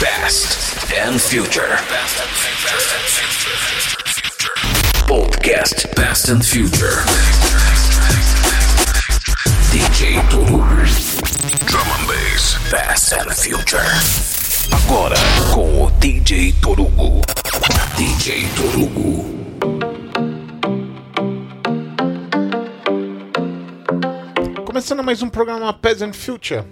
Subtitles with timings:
[0.00, 1.76] Past and Future.
[5.06, 7.04] Podcast Past and Future.
[9.68, 10.64] DJ Toru.
[11.66, 12.56] Drum and Bass.
[12.70, 13.84] Past and Future.
[14.72, 15.16] Agora
[15.52, 17.20] com o DJ Torugo.
[17.98, 19.26] DJ Torugo.
[24.64, 26.64] Começando mais um programa Peasant Future.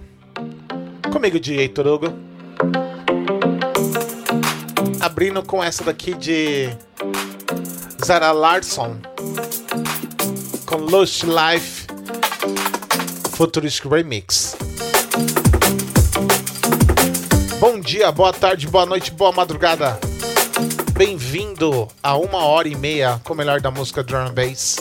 [1.11, 2.28] Comigo, DJ Torugo
[5.09, 6.69] abrindo com essa daqui de
[8.05, 8.97] Zara Larson
[10.67, 11.87] com Lush Life
[13.31, 14.55] Futuristic Remix.
[17.59, 19.99] Bom dia, boa tarde, boa noite, boa madrugada.
[20.93, 24.77] Bem-vindo a uma hora e meia com o melhor da música drum bass.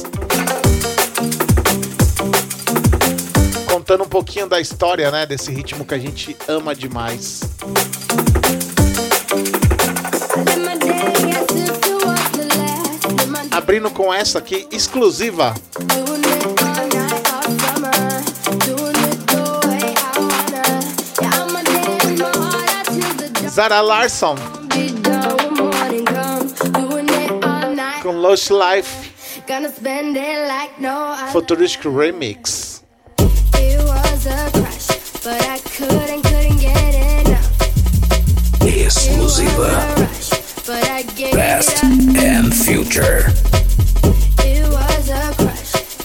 [3.66, 7.57] Contando um pouquinho da história, né, desse ritmo que a gente ama demais.
[13.68, 15.54] abrindo com essa aqui exclusiva.
[23.50, 24.36] Zara Larson
[28.02, 29.12] com Lush Life
[31.30, 32.82] Futuristic Remix.
[38.64, 40.08] Exclusiva
[41.34, 43.57] Past and Future.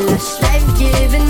[0.00, 1.27] lush life giving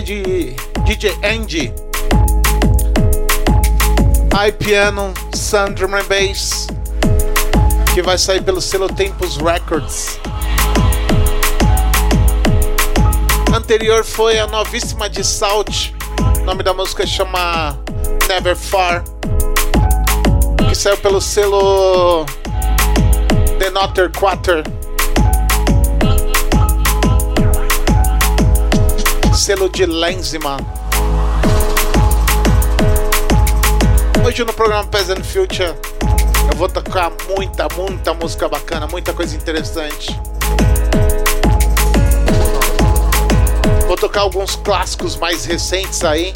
[0.00, 0.56] De
[0.86, 1.70] DJ Andy.
[4.32, 6.66] I Piano, Sun Drum and Bass,
[7.92, 10.18] que vai sair pelo selo Tempos Records.
[13.54, 15.92] Anterior foi a novíssima de Salt,
[16.40, 17.78] o nome da música chama
[18.30, 19.04] Never Far,
[20.66, 22.24] que saiu pelo selo
[23.58, 24.64] The Notter Quarter.
[29.52, 30.56] Selo de Lenzman.
[34.26, 35.74] Hoje no programa Peasant Future
[36.50, 40.18] eu vou tocar muita, muita música bacana, muita coisa interessante.
[43.86, 46.32] Vou tocar alguns clássicos mais recentes aí.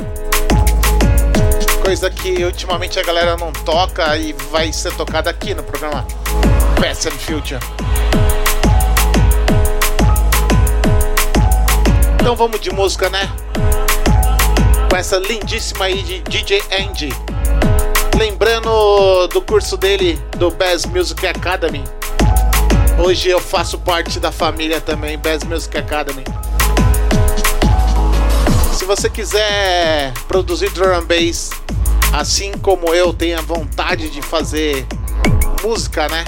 [1.83, 6.07] Coisa que ultimamente a galera não toca e vai ser tocada aqui no programa
[6.79, 7.61] Peasant Future.
[12.27, 13.31] Então vamos de música, né?
[14.91, 17.09] Com essa lindíssima aí de DJ Andy.
[18.19, 21.85] Lembrando do curso dele do Bass Music Academy.
[22.99, 26.25] Hoje eu faço parte da família também, Bass Music Academy.
[28.75, 31.51] Se você quiser produzir drum and bass,
[32.13, 34.85] assim como eu tenho a vontade de fazer
[35.63, 36.25] música, né?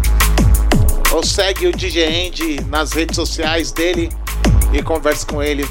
[1.16, 4.10] ou segue o DJ Andy nas redes sociais dele
[4.74, 5.66] e converse com ele.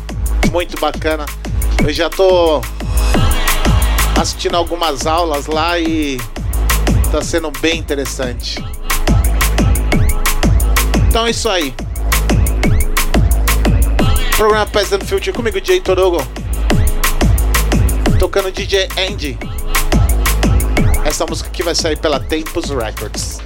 [0.51, 1.27] Muito bacana.
[1.87, 2.63] Eu já tô
[4.19, 6.19] assistindo algumas aulas lá e
[7.13, 8.65] tá sendo bem interessante.
[11.09, 11.75] Então é isso aí.
[14.39, 16.27] Programa Peasant Future comigo, DJ Torogo.
[18.19, 19.39] Tocando DJ Andy.
[21.05, 23.41] Essa música que vai sair pela Tempos Records.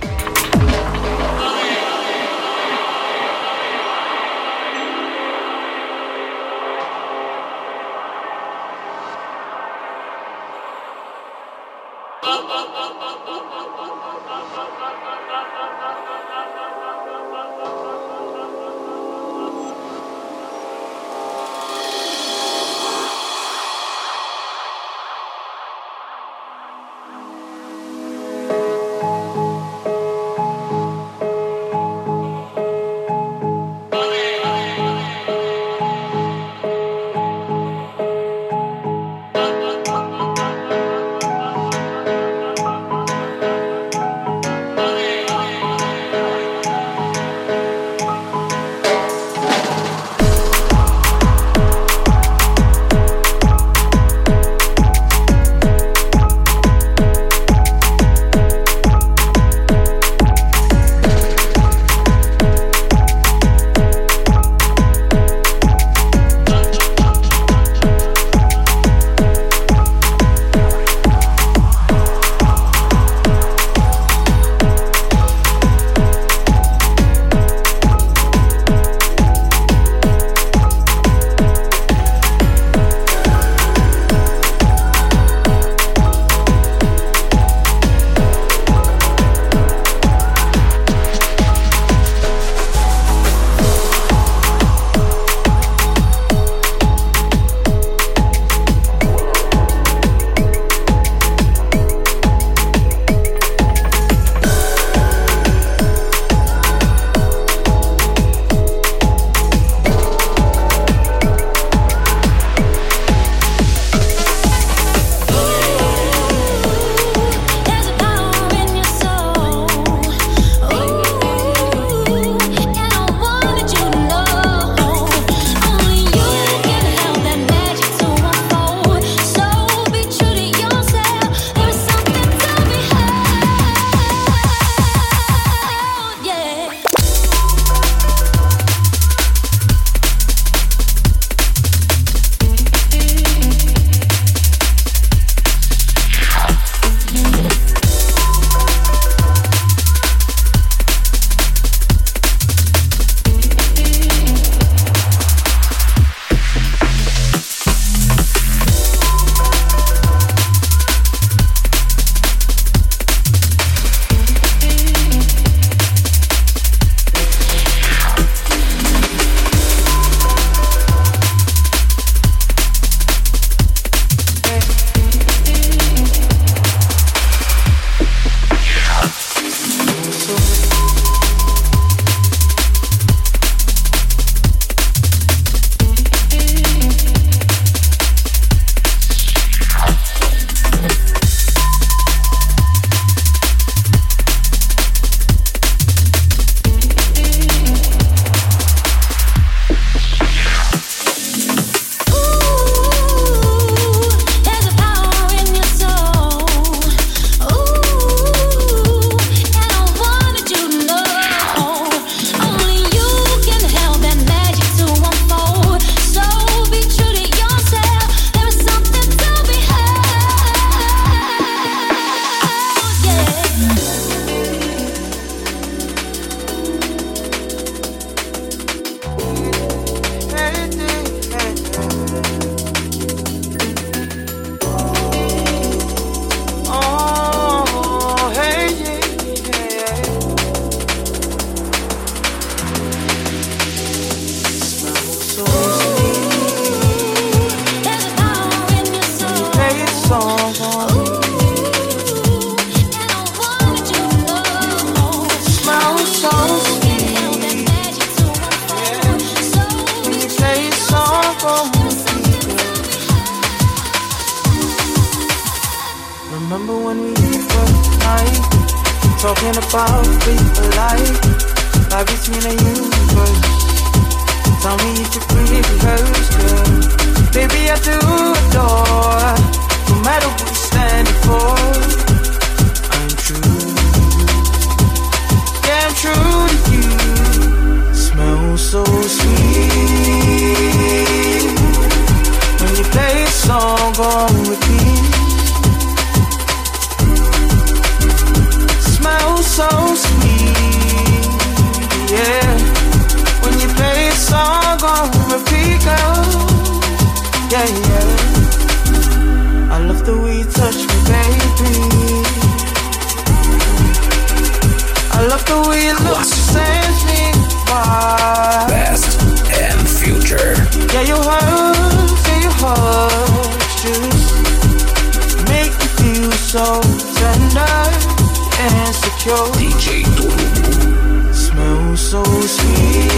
[329.30, 329.54] And secure.
[329.54, 331.35] DJ Turu.
[331.35, 333.08] Smells so sweet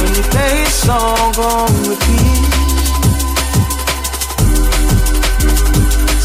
[0.00, 2.52] when you play a song on repeat.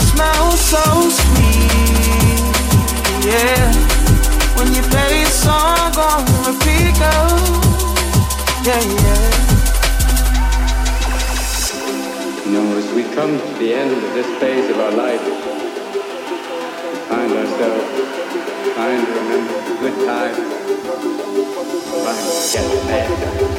[0.10, 2.55] Smells so sweet,
[3.25, 3.74] yeah.
[4.57, 7.31] When you play a song on repeat, girl.
[8.63, 9.24] Yeah, yeah.
[12.45, 15.52] You know, as we come to the end of this phase of our life, we
[17.13, 17.86] find ourselves
[18.74, 20.38] trying to remember the good times,
[22.51, 23.53] trying to get times.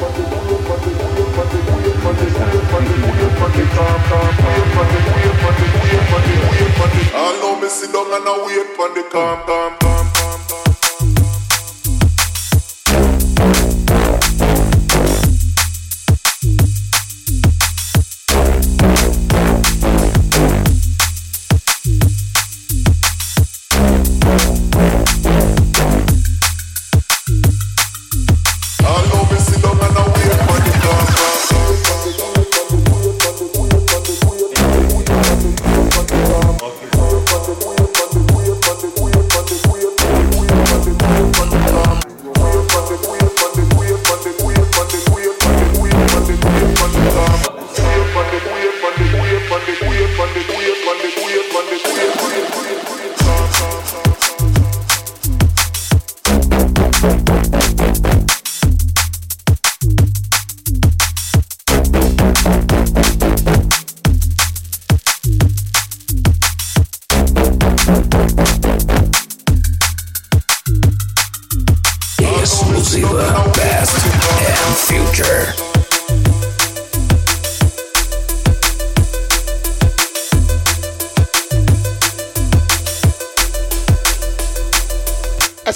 [7.17, 9.94] I know me sit down and I wait for the calm, calm, calm.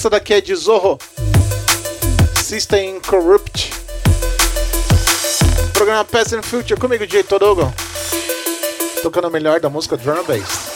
[0.10, 0.98] Essa daqui é de Zorro.
[2.44, 3.72] System Corrupt.
[5.72, 7.72] Programa Past and Future comigo, DJ Todogo.
[9.04, 10.69] Tocando o melhor da música Drum Bass.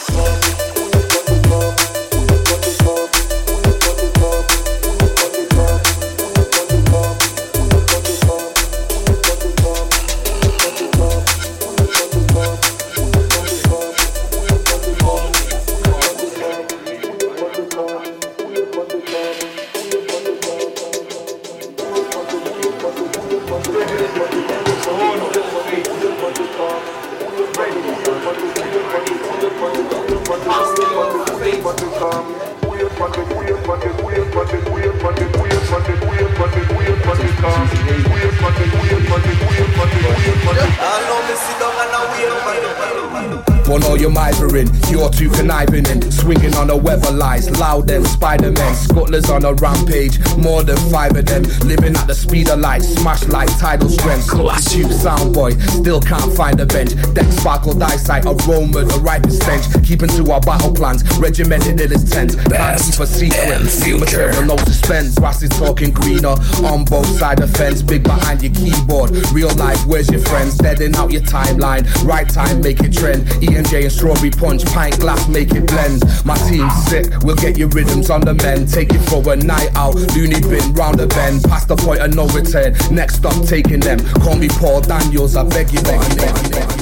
[49.14, 51.42] On a rampage, more than five of them.
[51.66, 54.30] Living at the speed of light, smash like tidal strength.
[54.70, 56.92] Tube sound boy, still can't find a bench.
[57.14, 59.64] Deck sparkled eyesight, aroma, the ripest stench.
[59.82, 62.36] Keeping to our battle plans, regimented in its tent.
[62.52, 65.18] Can't keep a secret, material no suspense.
[65.18, 67.82] Grass is talking greener on both sides of fence.
[67.82, 70.58] Big behind your keyboard, real life, where's your friends?
[70.58, 73.24] Deading out your timeline, right time, make it trend.
[73.42, 76.02] E&J and strawberry punch, pint glass, make it blend.
[76.24, 78.68] My team's sick, we'll get your rhythms on the mend.
[78.68, 79.94] Take it for a night out,
[80.34, 81.42] loony bin round the bend.
[81.44, 83.98] Past the point of no return, next stop taking them.
[84.22, 86.74] Call me Paul Daniels, I beg you, beg you, beg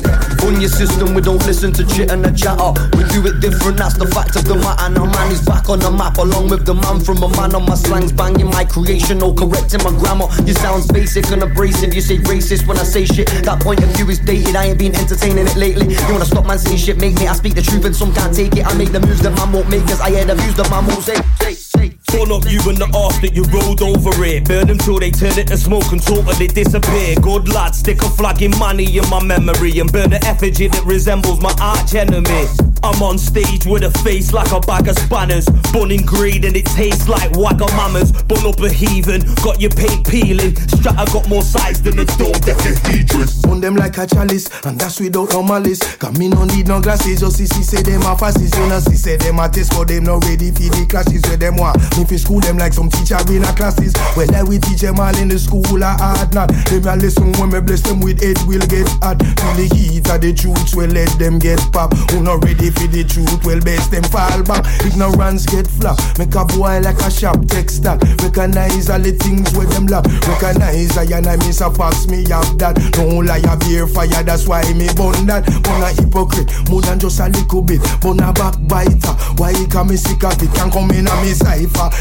[0.63, 2.71] your system, we don't listen to chit and a chatter.
[2.97, 4.89] We do it different, that's the fact of the matter.
[4.95, 7.67] Now man is back on the map along with the man from a man on
[7.67, 10.31] my slangs, banging my creation, no correcting my grammar.
[10.47, 11.95] You sounds basic and abrasive.
[11.95, 13.27] You say racist when I say shit.
[13.43, 14.55] That point of view is dated.
[14.55, 15.95] I ain't been entertaining it lately.
[15.95, 17.27] You wanna stop man saying shit, make me.
[17.27, 18.65] I speak the truth and some can't take it.
[18.65, 20.87] I make the moves that man won't make, cause I hear the views that man
[20.87, 21.72] won't say, say.
[22.13, 24.45] Torn up you and the arse that you rolled over it.
[24.45, 27.17] Burn them till they turn it to smoke and totally disappear.
[27.17, 30.85] Good lad, stick a flag in money in my memory and burn the effigy that
[30.85, 32.47] resembles my arch enemy.
[32.85, 35.47] I'm on stage with a face like a bag of spanners.
[35.73, 38.11] Bun in and it tastes like Wagamama's.
[38.25, 40.57] Bun up a heathen, got your paint peeling.
[40.69, 43.25] Strata got more size than a door cathedral.
[43.43, 45.81] Burn them like a chalice, and that's without no malice.
[45.97, 48.55] Cause me no need no glasses, just see see say them a fascist.
[48.59, 51.37] You know see say them a test for them no ready for the classes where
[51.37, 51.79] them want.
[52.03, 53.95] Me fi school them like some teacher in a classes.
[54.17, 56.51] Well I we teach them all in the school a hard not.
[56.67, 59.23] Them a listen when me bless them with it will get hot.
[59.23, 61.95] Feel the heat of the truth, well let them get pop.
[62.11, 64.67] Who not ready for the truth, well best them fall back.
[64.83, 68.03] Ignorance get flop, make a boy like a sharp text that.
[68.19, 70.03] Recognize all the things where them lack.
[70.27, 71.71] Recognize I and I miss a
[72.11, 72.83] me have that.
[72.99, 75.47] No lie, a beer fire, that's why me burn that.
[75.63, 77.79] Burn a hypocrite, more than just a little bit.
[78.03, 80.51] Burn a backbiter, why he come me sick of it?
[80.59, 81.92] Can come in a me cipher,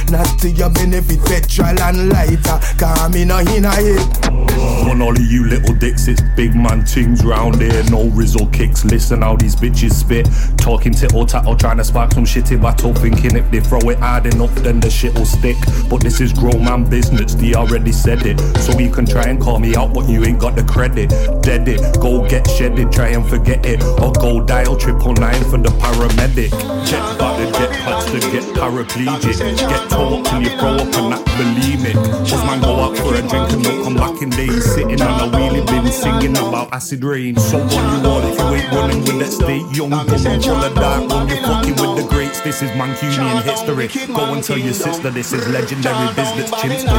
[0.42, 2.60] to your benefit, petrol and lighter.
[2.78, 4.52] Come in a it.
[4.90, 7.84] On all of you little dicks, it's big man things round here.
[7.90, 8.84] No rizzle kicks.
[8.84, 10.28] Listen how these bitches spit.
[10.58, 12.94] Talking tittle tattle, trying to spark some shit in battle.
[12.94, 15.58] Thinking if they throw it hard enough, then the shit will stick.
[15.90, 18.40] But this is grown man business, they already said it.
[18.60, 21.10] So you can try and call me out, but you ain't got the credit.
[21.42, 23.84] Dead it, go get shedded, try and forget it.
[24.02, 26.52] Or go dial triple nine for the paramedic.
[26.88, 29.58] Jet butted, jet pots to get paraplegic.
[29.58, 31.96] Get up till you throw up and not believe it.
[31.96, 34.65] Cause man go out for a drink and don't come back in days.
[34.74, 37.36] Sitting on a wheelie bin singing about acid rain.
[37.38, 40.63] So what you want if you ain't running with that state young dumb and full
[40.63, 42.41] of dark when you're fucking with the greats.
[42.41, 43.88] This is Mancunian history.
[44.13, 46.52] Go and tell your sister this is legendary business.
[46.52, 46.91] Chimps.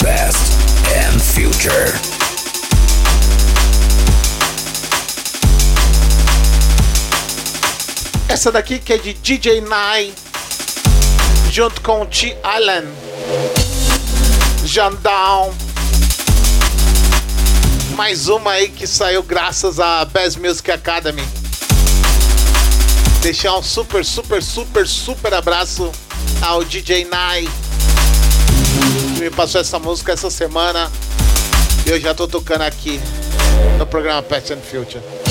[0.00, 0.52] Past
[0.96, 2.15] and future.
[8.36, 10.12] Essa daqui que é de DJ Nai,
[11.50, 12.36] junto com T.
[12.42, 12.84] Allen,
[14.62, 15.54] Jandown.
[17.94, 21.26] Mais uma aí que saiu graças à Best Music Academy.
[23.22, 25.90] Deixar um super, super, super, super abraço
[26.42, 27.48] ao DJ Nai.
[29.16, 30.92] Que me passou essa música essa semana.
[31.86, 33.00] E eu já tô tocando aqui
[33.78, 35.25] no programa Past and Future.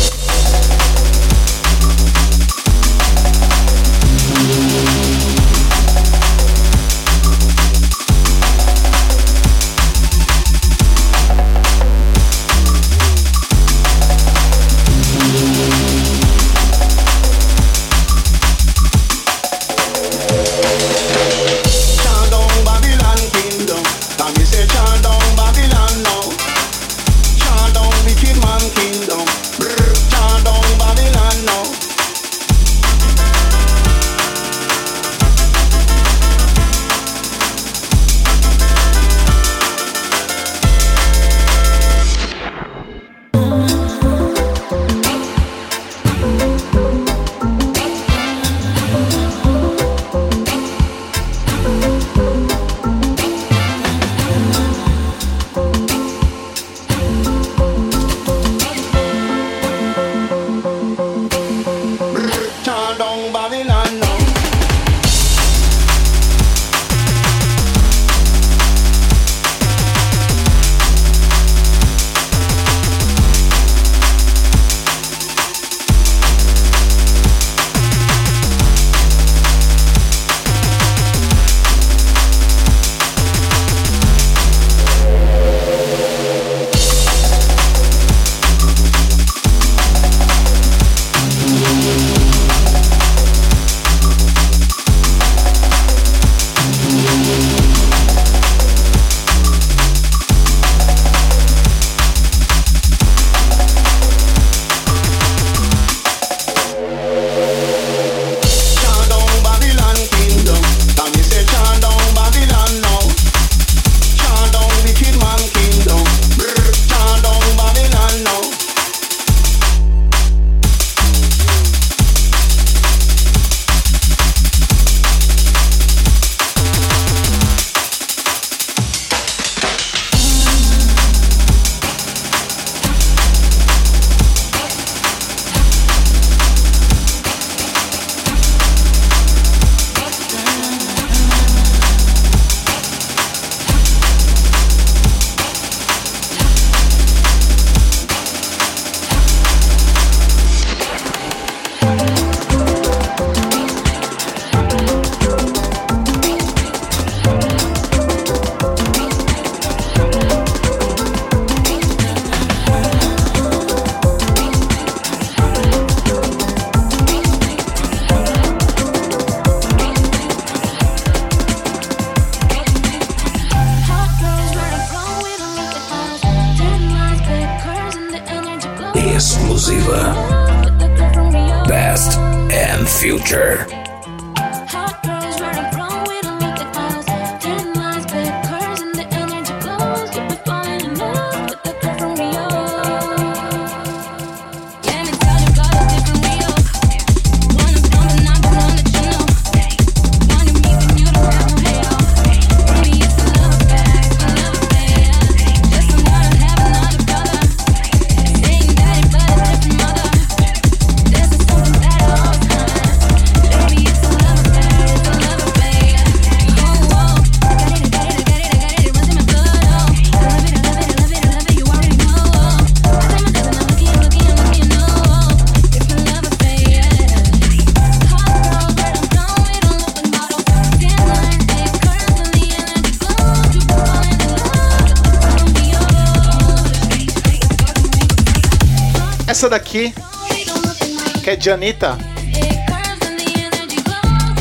[241.46, 241.96] de Anitta.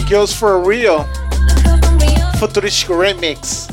[0.08, 1.06] Girls for Real
[2.38, 3.68] Futuristic Remix.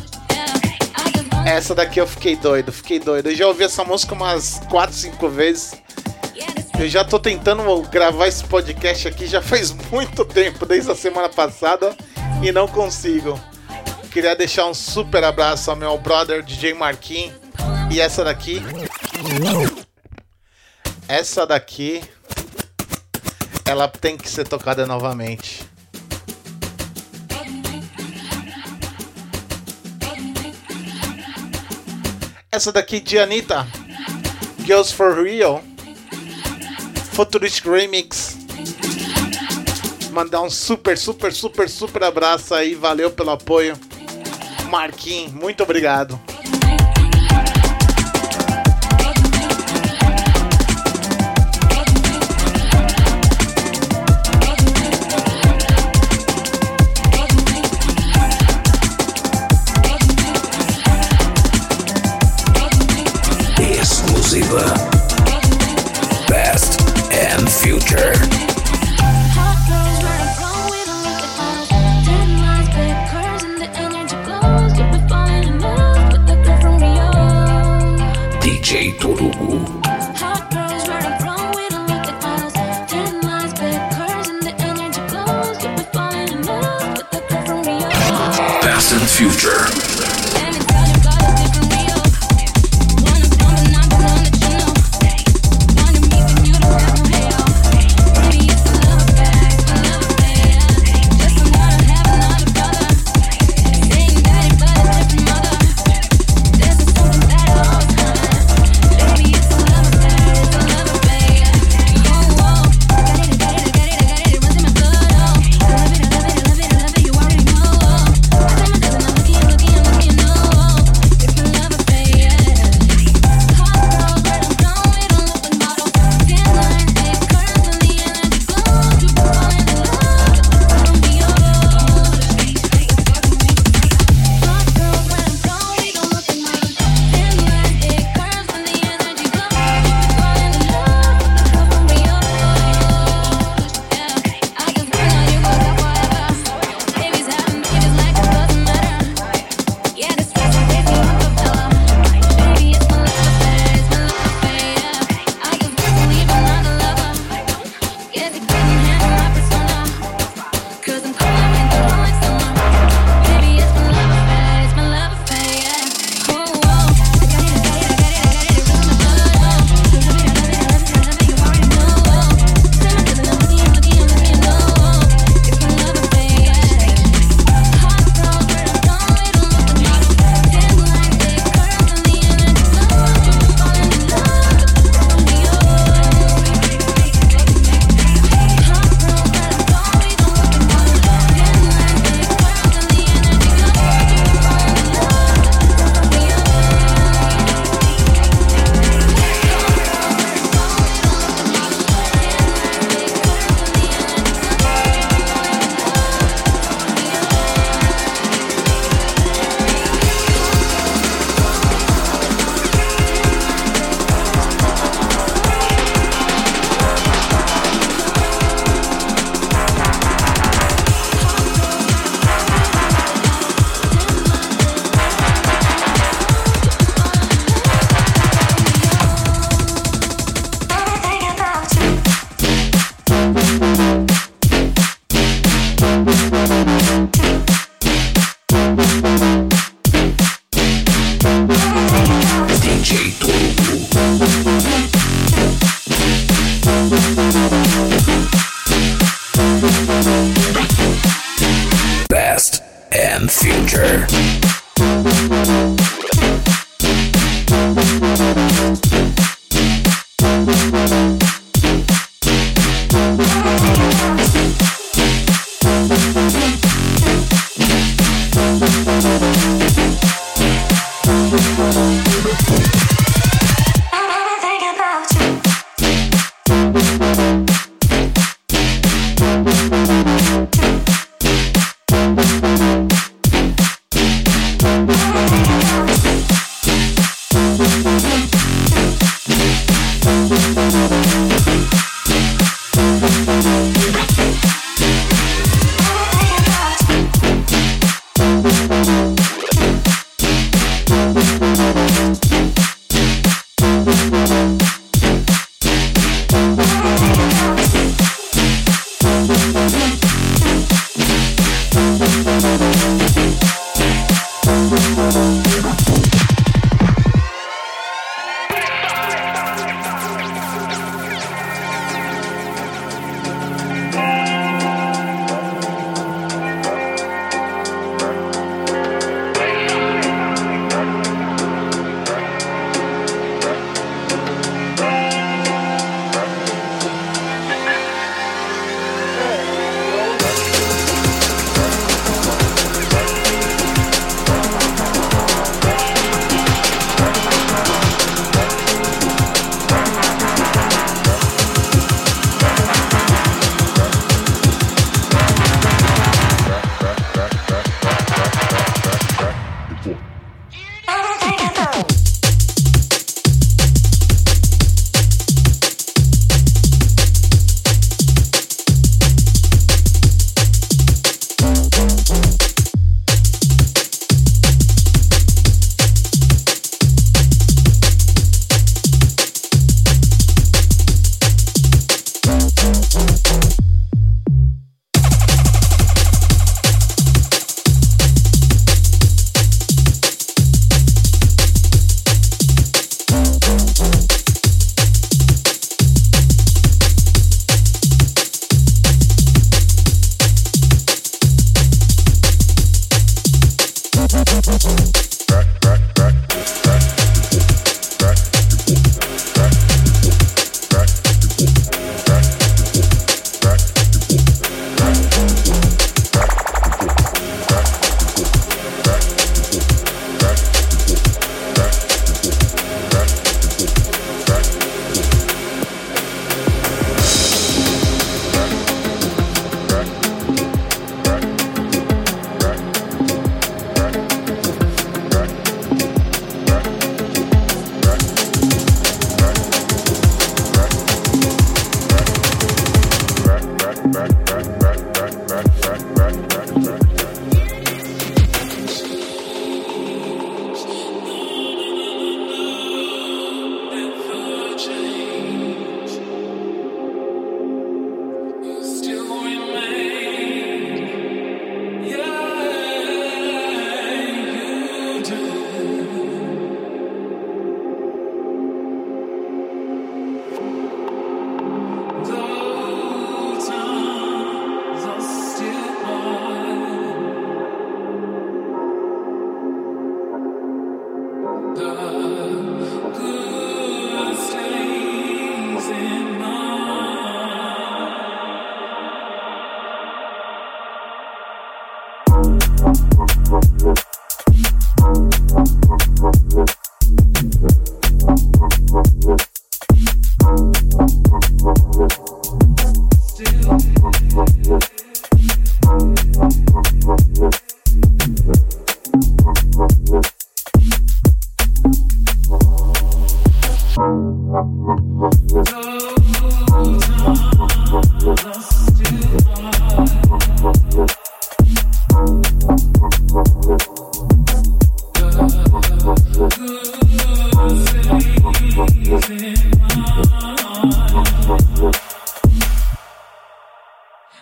[1.46, 3.30] Essa daqui eu fiquei doido, fiquei doido.
[3.30, 5.82] Eu já ouvi essa música umas 4, 5 vezes.
[6.78, 11.30] Eu já tô tentando gravar esse podcast aqui já faz muito tempo, desde a semana
[11.30, 11.96] passada,
[12.44, 13.40] e não consigo.
[14.12, 17.34] Queria deixar um super abraço ao meu brother DJ Marquinhos.
[17.90, 18.62] E essa daqui.
[21.08, 22.02] Essa daqui
[23.72, 25.62] ela tem que ser tocada novamente.
[32.52, 33.66] Essa daqui de Anitta,
[34.66, 35.64] Girls for Real,
[37.14, 38.38] Futuristic Remix.
[40.12, 42.76] Mandar um super, super, super, super abraço aí.
[42.76, 43.80] Valeu pelo apoio.
[44.70, 46.20] Marquinhos, muito obrigado.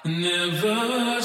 [0.10, 1.20] Never.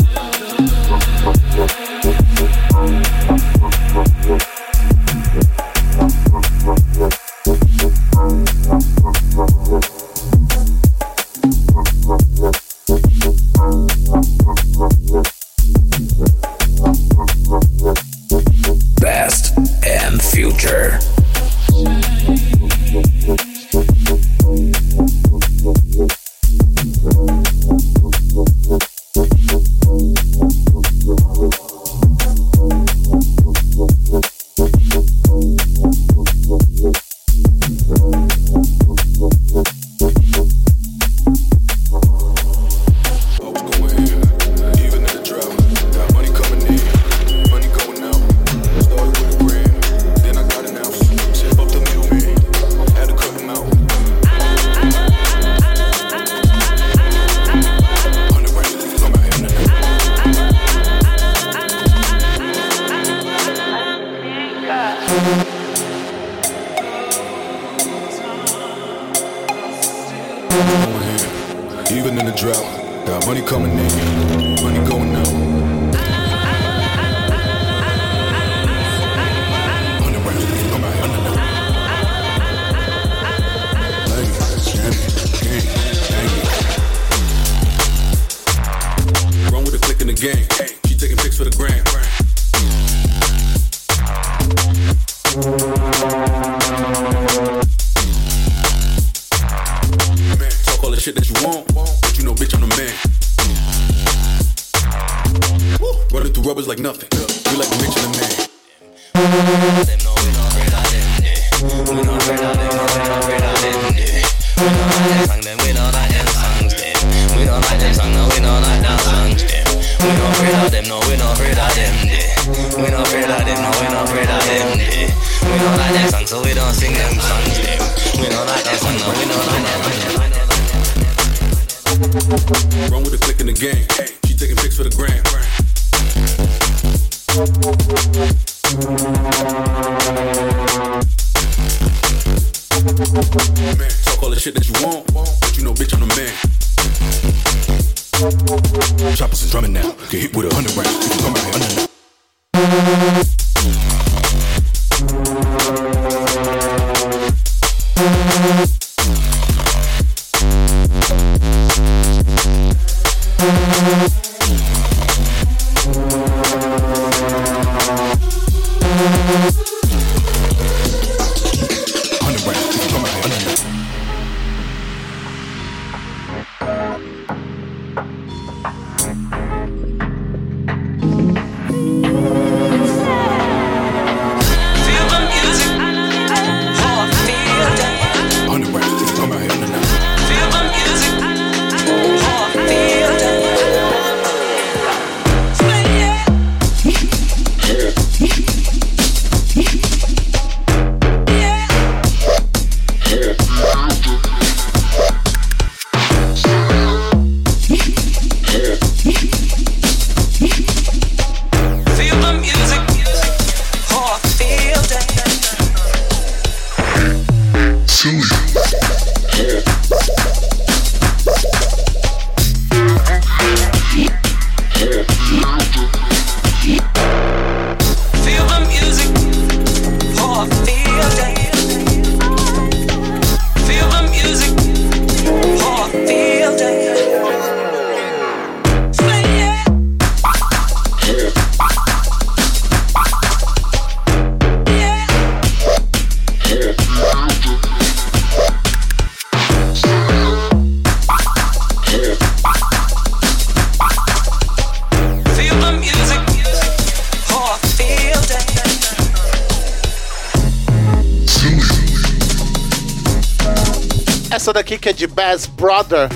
[265.74, 266.08] Brother.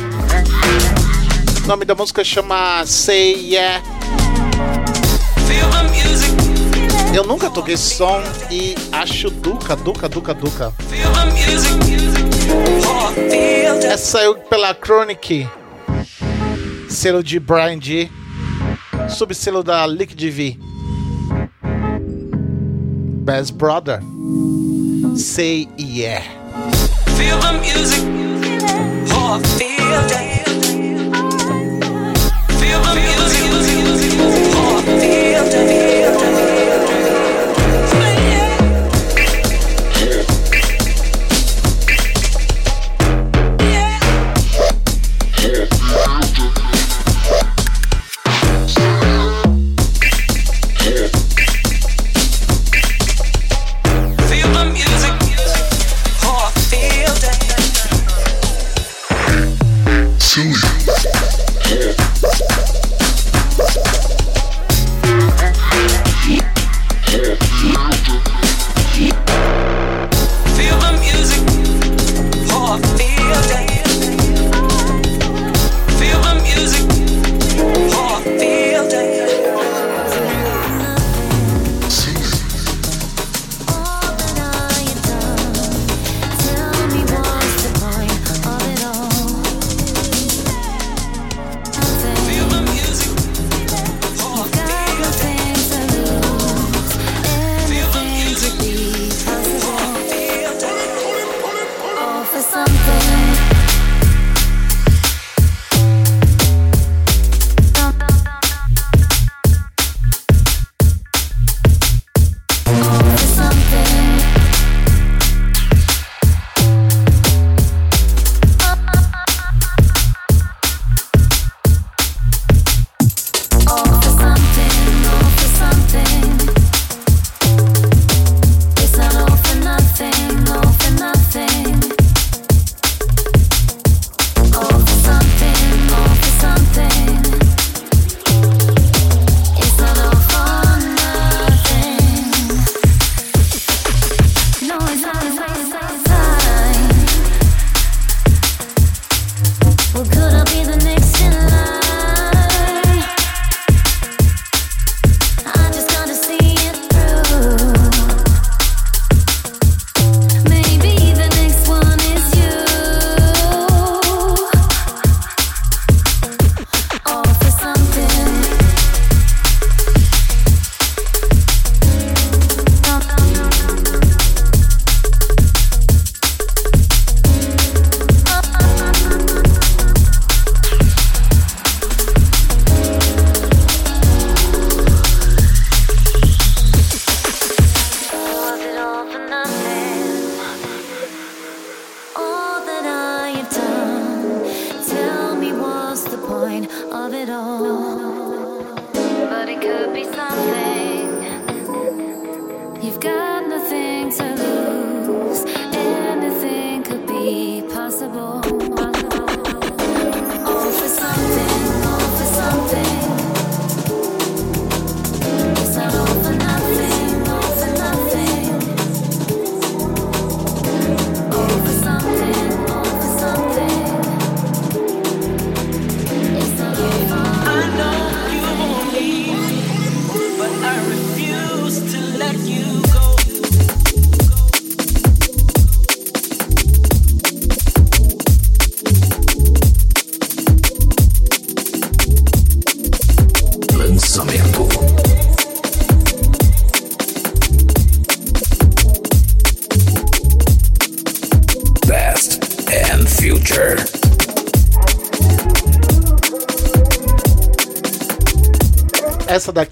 [1.64, 3.82] O nome da música chama Say Yeah.
[7.12, 10.72] Eu nunca toquei esse som e acho duca, duca, duca, duca.
[13.82, 15.48] Essa saiu pela Chronic,
[16.88, 18.08] selo de Brian D,
[19.08, 20.56] subselo da Liquid V.
[23.24, 24.00] Best Brother.
[25.16, 26.22] Say yeah.
[27.16, 28.27] Feel the music.
[29.28, 30.20] for feel the
[30.72, 31.12] music.
[32.60, 34.52] Feel the music, music, music.
[34.54, 35.97] For a field.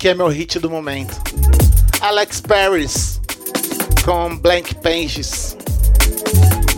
[0.06, 1.20] Daqui é meu hit do momento.
[2.00, 3.20] Alex Paris
[4.04, 5.56] com Blank Pages,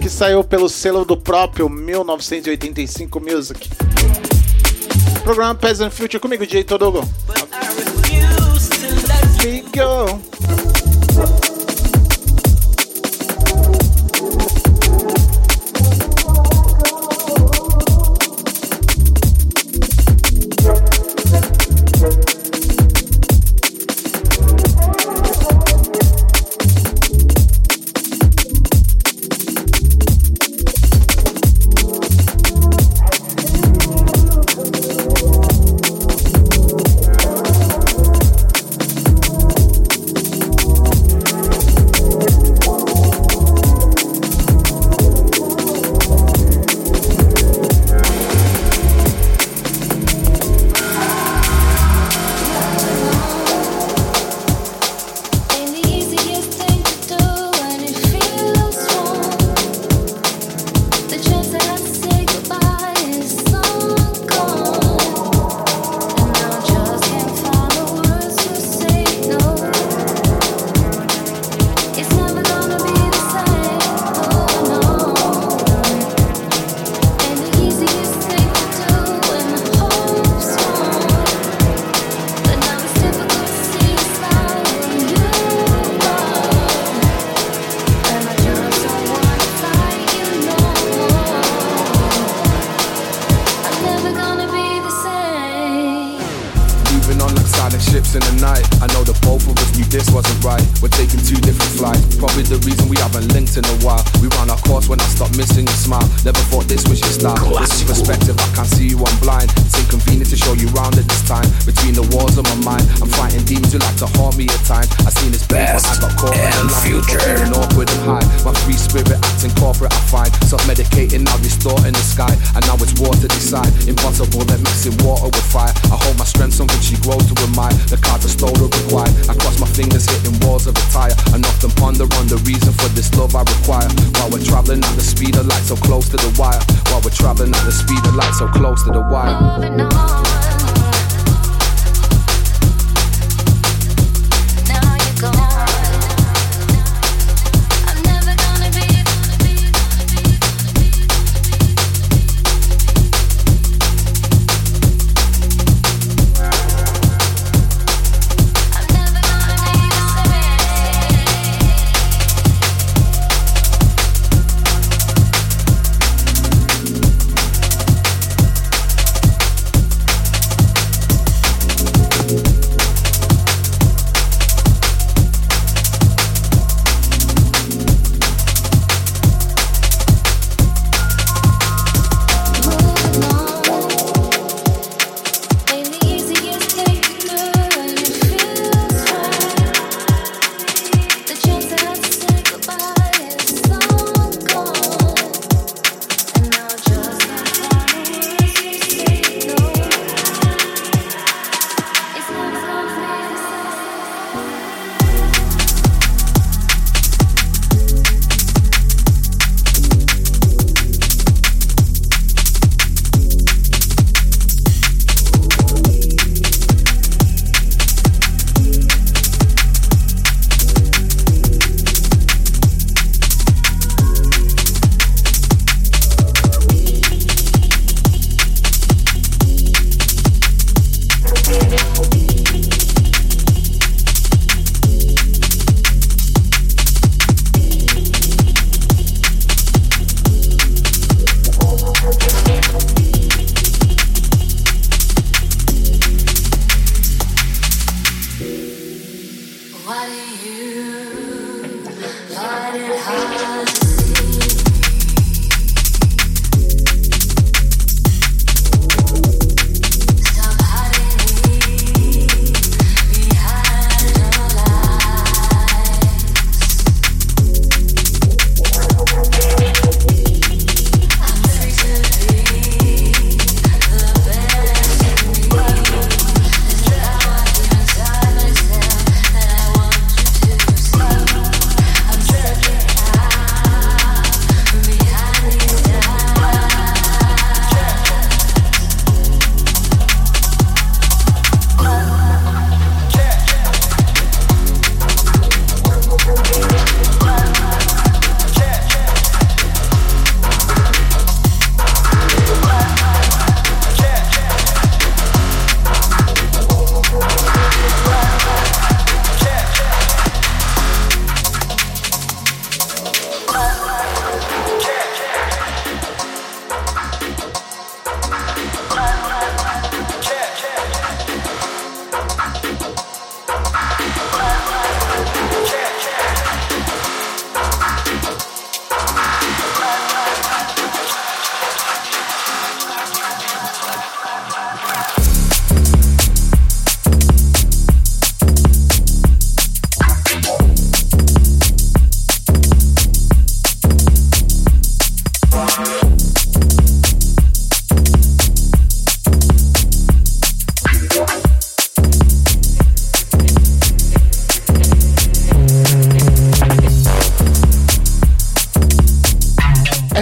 [0.01, 3.69] que saiu pelo selo do próprio 1985 Music.
[5.23, 7.07] Programa Peasant Future comigo, DJ Todogo.
[9.09, 10.28] Let me go.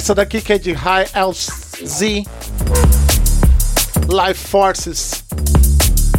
[0.06, 2.00] Essa daqui que é de High LZ
[4.08, 5.24] Life Forces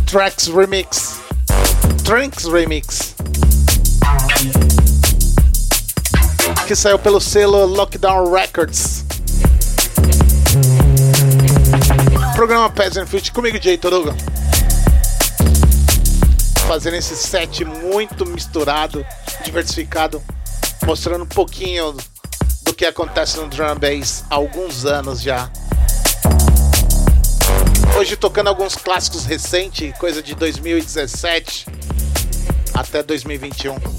[0.06, 1.22] Tracks Remix
[2.04, 3.16] Drinks Remix
[6.68, 9.06] que saiu pelo selo Lockdown Records.
[12.36, 14.14] Programa Peasant Fit comigo, Jay Toruga.
[16.68, 19.06] Fazendo esse set muito misturado,
[19.46, 20.22] diversificado,
[20.86, 21.96] mostrando um pouquinho
[22.78, 25.50] que acontece no drum bass há alguns anos já.
[27.98, 31.66] Hoje tocando alguns clássicos recentes, coisa de 2017
[32.76, 33.97] até 2021.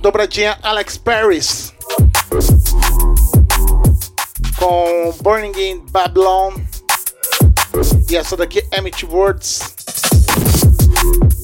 [0.00, 1.72] Dobradinha Alex Paris
[4.58, 6.54] com Burning in Babylon
[8.10, 9.74] e essa daqui é Emmett Words.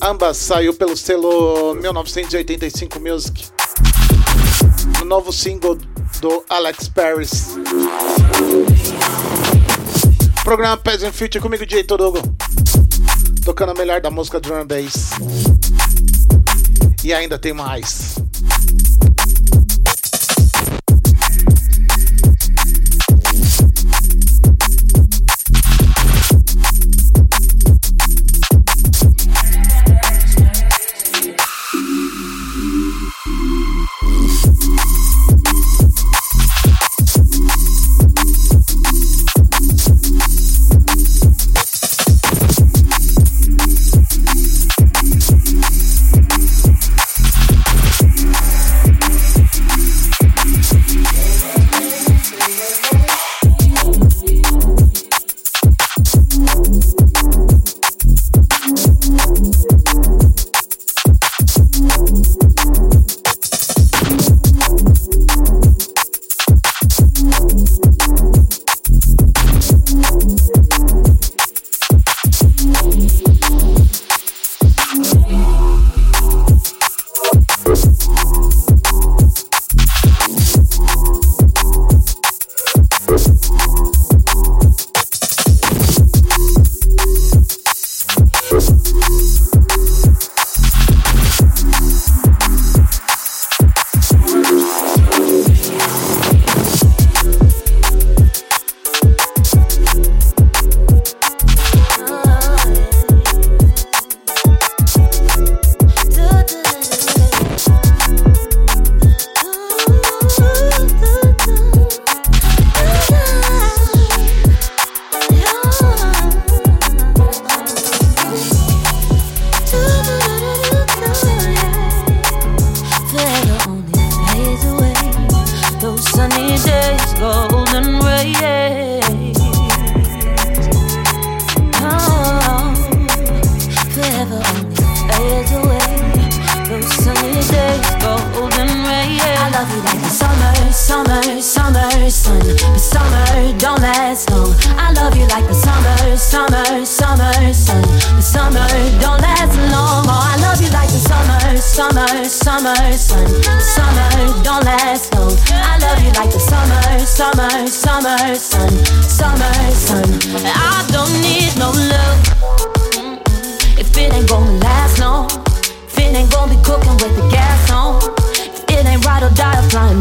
[0.03, 3.57] Ambas saiu pelo selo 1985 Music
[5.09, 5.78] novo single
[6.20, 7.56] do Alex Paris.
[10.44, 12.20] Programa Pés and Future comigo, DJ Torugo.
[13.42, 15.12] Tocando a melhor da música Drum Bass.
[17.02, 18.16] E ainda tem mais.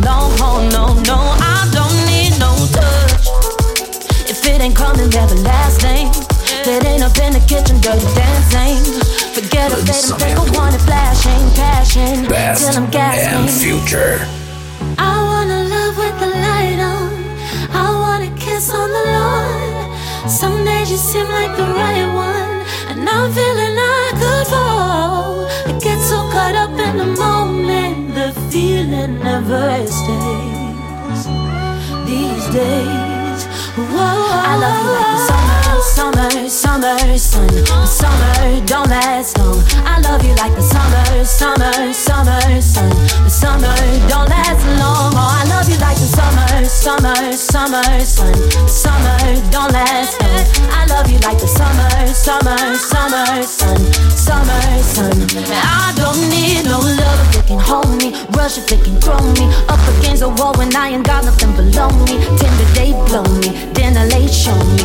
[0.07, 1.17] Long haul, no, no.
[1.55, 3.27] I don't need no touch
[4.31, 6.07] if it ain't coming everlasting.
[6.59, 8.79] If it ain't up in the kitchen, dirty dancing.
[9.35, 13.43] Forget a fate and take a one and flashing, passion Best till I'm gasping.
[13.43, 14.15] and future.
[14.97, 17.09] I wanna love with the light on.
[17.83, 20.29] I wanna kiss on the lawn.
[20.41, 22.53] Some days you seem like the right one,
[22.91, 25.47] and I'm feeling I could fall.
[25.69, 31.25] I get so caught up in the moment, the feeling never stays.
[32.07, 33.16] These days,
[33.79, 37.47] I love you like the summer, summer, summer sun.
[37.47, 39.61] The summer don't last long.
[39.85, 42.89] I love you like the summer, summer, summer sun.
[43.21, 43.77] The summer
[44.09, 45.13] don't last long.
[45.13, 48.33] Oh, I love you like the summer, summer, summer sun.
[48.33, 49.17] The summer
[49.51, 50.41] don't last long.
[50.73, 53.77] I love you like the summer, summer, summer sun.
[54.09, 55.13] Summer sun.
[55.53, 58.17] I don't need no love if it can hold me.
[58.33, 61.53] Rush if it can throw me up against the wall when I ain't got nothing
[61.53, 62.17] below me.
[62.41, 64.83] Tender they blow me, dinner late show me,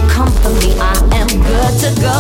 [0.59, 0.71] me.
[0.81, 2.17] I am good to go.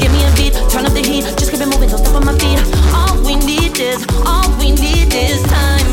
[0.00, 2.24] Give me a beat, turn up the heat, just keep it moving, don't step on
[2.24, 2.60] my feet.
[2.94, 5.86] All we need is, all we need is time.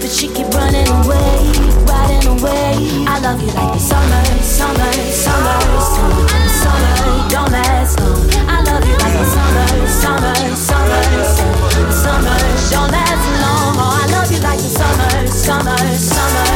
[0.00, 1.52] But she keep running away,
[1.86, 3.06] riding away.
[3.06, 5.58] I love you like the summer, summer, summer,
[5.92, 6.28] summer.
[6.60, 8.26] Summer don't last long.
[8.48, 11.02] I love you like the summer, summer, summer,
[11.36, 11.68] summer.
[11.92, 12.38] Summer
[12.70, 13.74] don't last long.
[13.78, 16.49] Oh, I love you like the summer, summer, summer,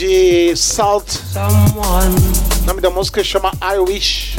[0.00, 1.18] de Salt.
[2.62, 4.36] O nome da música chama I Wish.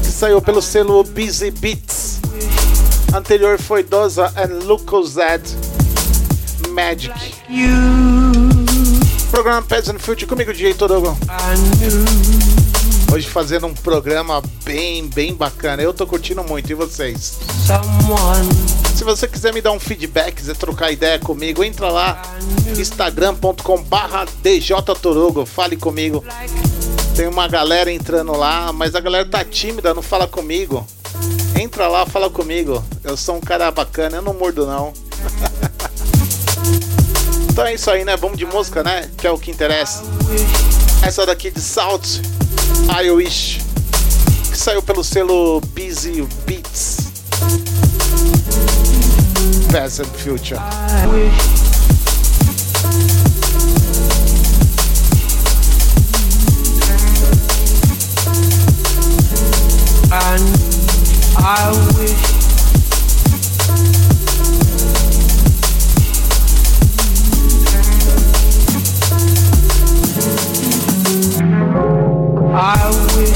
[0.00, 2.18] Que saiu pelo selo Busy Beats.
[3.14, 5.42] Anterior foi Doza and Lucozad
[6.70, 7.12] Magic.
[9.30, 11.14] Programa Peasant Future comigo, DJ knew
[13.12, 15.82] Hoje fazendo um programa bem, bem bacana.
[15.82, 17.38] Eu tô curtindo muito, e vocês?
[18.96, 22.22] Se você quiser me dar um feedback, quiser trocar ideia comigo, entra lá
[22.78, 26.24] instagram.com barra djtorugo, fale comigo.
[27.16, 30.86] Tem uma galera entrando lá, mas a galera tá tímida, não fala comigo.
[31.60, 32.84] Entra lá, fala comigo.
[33.02, 34.92] Eu sou um cara bacana, eu não mordo não.
[37.48, 38.16] então é isso aí, né?
[38.16, 39.08] Vamos de música, né?
[39.16, 40.02] Que é o que interessa.
[41.02, 42.20] Essa daqui de Salt,
[43.00, 43.60] I Wish,
[44.50, 47.04] que saiu pelo selo Busy Beats.
[49.74, 50.60] And Future.
[72.56, 73.33] I wish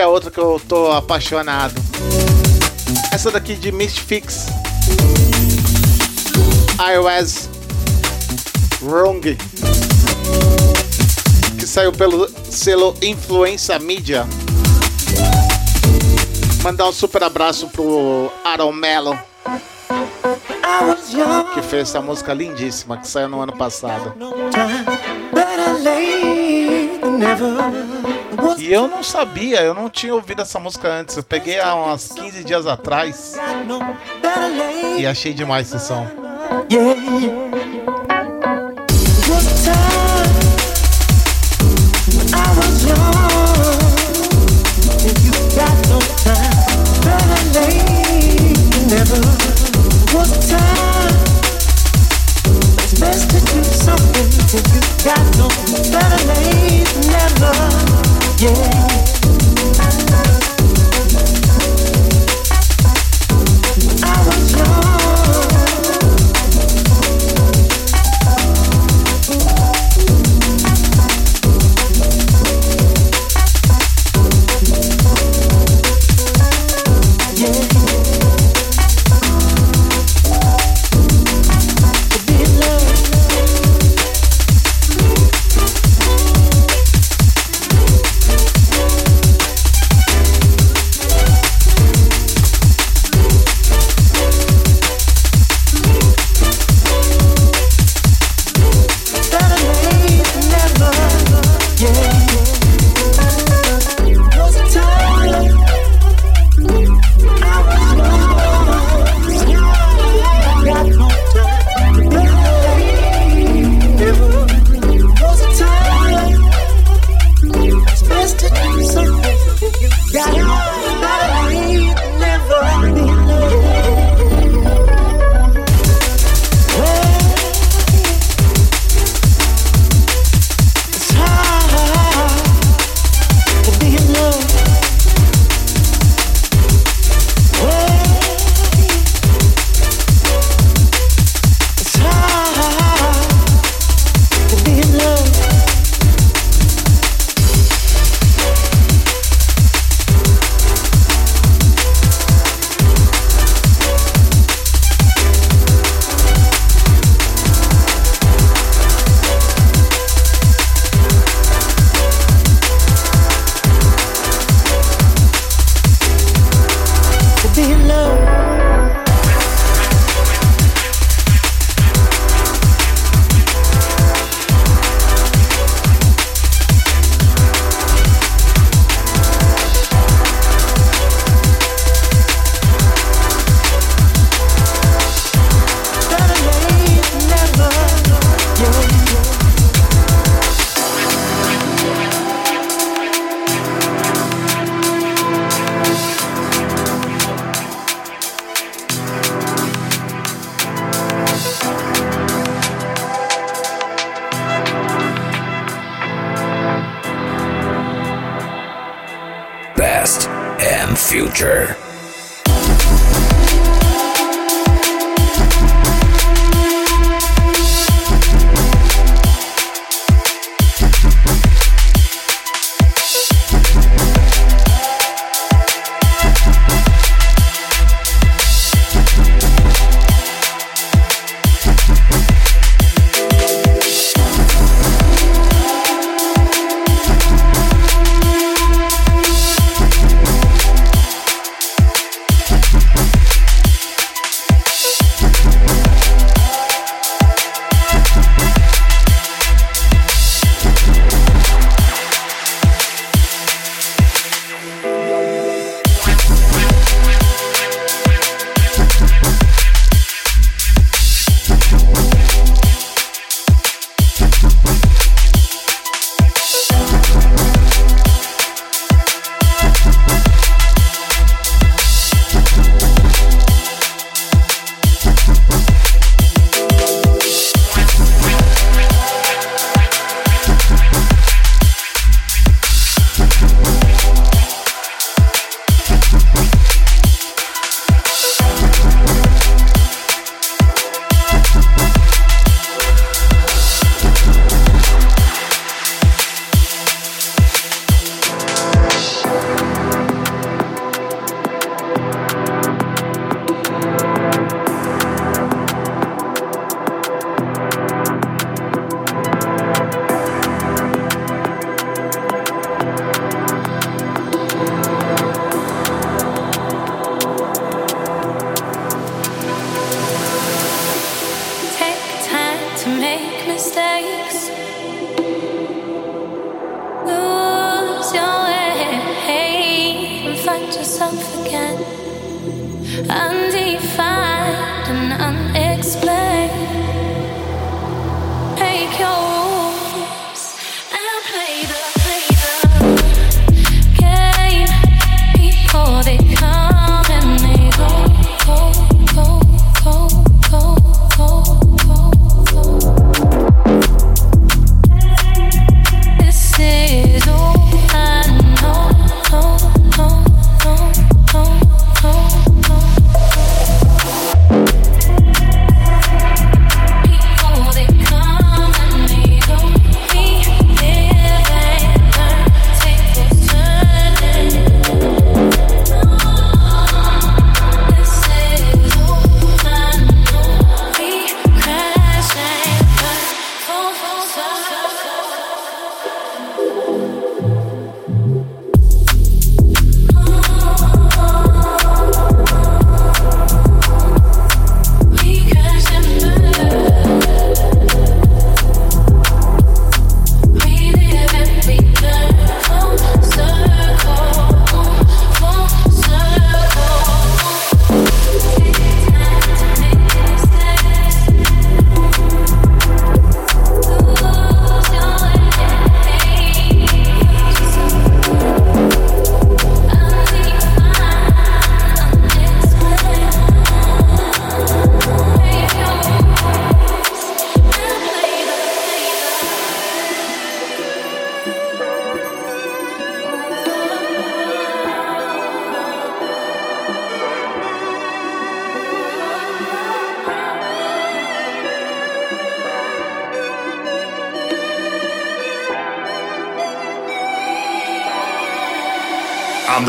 [0.00, 1.74] a outra que eu tô apaixonado.
[3.12, 4.46] Essa daqui de Mystics.
[6.78, 7.48] I was
[8.82, 9.20] wrong.
[11.58, 14.26] Que saiu pelo selo Influência Mídia.
[16.62, 19.18] Mandar um super abraço pro Aaron Mello.
[21.54, 24.14] Que fez essa música lindíssima que saiu no ano passado.
[28.70, 31.16] E eu não sabia, eu não tinha ouvido essa música antes.
[31.16, 33.36] Eu peguei há uns 15 dias atrás
[34.96, 36.06] e achei demais esse som.
[36.70, 37.59] Yeah,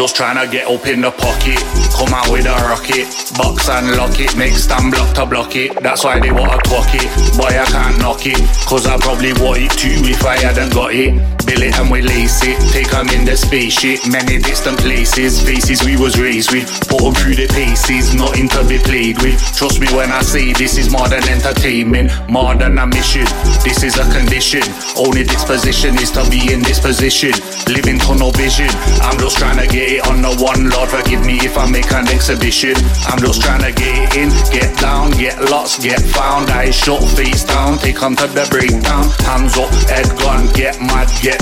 [0.01, 1.61] Just trying to get up in the pocket.
[1.93, 3.05] Come out with a rocket.
[3.37, 4.35] Box and lock it.
[4.35, 5.77] Make stand block to block it.
[5.83, 7.05] That's why they want to talk it.
[7.37, 8.41] Boy, I can't knock it.
[8.65, 11.13] Cause I probably want it too if I hadn't got it.
[11.51, 12.55] Bill it and we lace it.
[12.71, 13.99] Take 'em in the spaceship.
[14.07, 15.41] Many distant places.
[15.41, 16.65] Faces we was raised with.
[16.87, 18.13] Put 'em through the paces.
[18.13, 19.35] Nothing to be played with.
[19.57, 22.07] Trust me when I say this is more than entertainment.
[22.29, 23.27] More than a mission.
[23.65, 24.63] This is a condition.
[24.95, 27.33] Only disposition is to be in this position.
[27.67, 28.71] Living tunnel vision.
[29.01, 30.69] I'm just trying to get it on the one.
[30.69, 32.75] Lord forgive me if I make an exhibition.
[33.09, 34.29] I'm just trying to get it in.
[34.55, 35.11] Get down.
[35.11, 35.81] Get lost.
[35.81, 36.49] Get found.
[36.49, 37.03] Eyes shut.
[37.17, 37.77] Face down.
[37.77, 39.11] Take 'em to the breakdown.
[39.27, 39.71] Hands up.
[39.91, 40.47] Head gone.
[40.53, 41.11] Get mad.
[41.21, 41.40] Get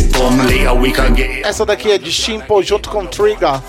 [1.44, 3.62] Essa daqui é de Shimpo junto com Trigger.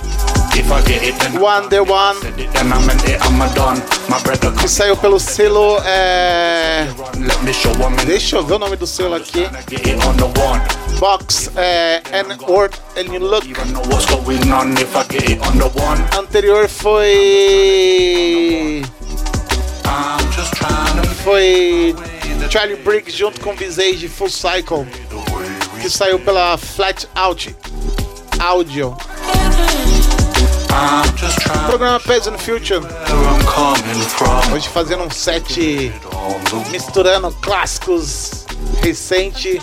[1.40, 2.20] One The One.
[4.61, 5.78] Que saiu pelo selo.
[5.85, 6.86] É...
[8.05, 9.48] Deixa eu ver o nome do selo aqui.
[10.98, 13.47] Box é, and Word and Look.
[16.19, 17.05] Anterior foi.
[21.24, 21.94] Foi
[22.51, 24.86] Charlie Briggs junto com Visage Full Cycle
[25.81, 27.57] que saiu pela Flat Out
[28.39, 28.97] Audio.
[31.55, 32.81] O programa Pés no Future.
[34.55, 35.93] Hoje fazendo um set
[36.70, 38.47] misturando clássicos
[38.83, 39.61] recente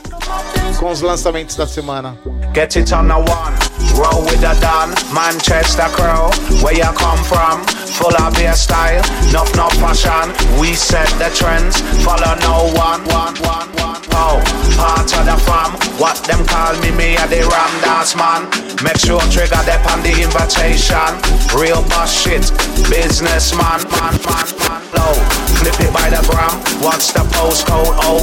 [0.79, 2.17] com os lançamentos da semana.
[2.53, 3.55] Get it on the one.
[3.97, 6.29] Roll with the Don, Manchester crew.
[6.61, 7.65] Where you come from?
[7.97, 10.29] Full of your style, enough no fashion.
[10.59, 13.01] We set the trends, follow no one.
[13.09, 14.01] one, one, one.
[14.13, 14.37] Oh,
[14.77, 15.73] part of the fam.
[15.97, 18.45] What them call me, me a the ram dance man.
[18.85, 21.09] Make sure trigger them on the invitation.
[21.57, 22.45] Real boss shit,
[22.89, 24.81] businessman, man, man, man.
[24.93, 25.13] Low,
[25.57, 26.53] flip it by the gram.
[26.85, 27.97] What's the postcode?
[28.05, 28.21] Oh,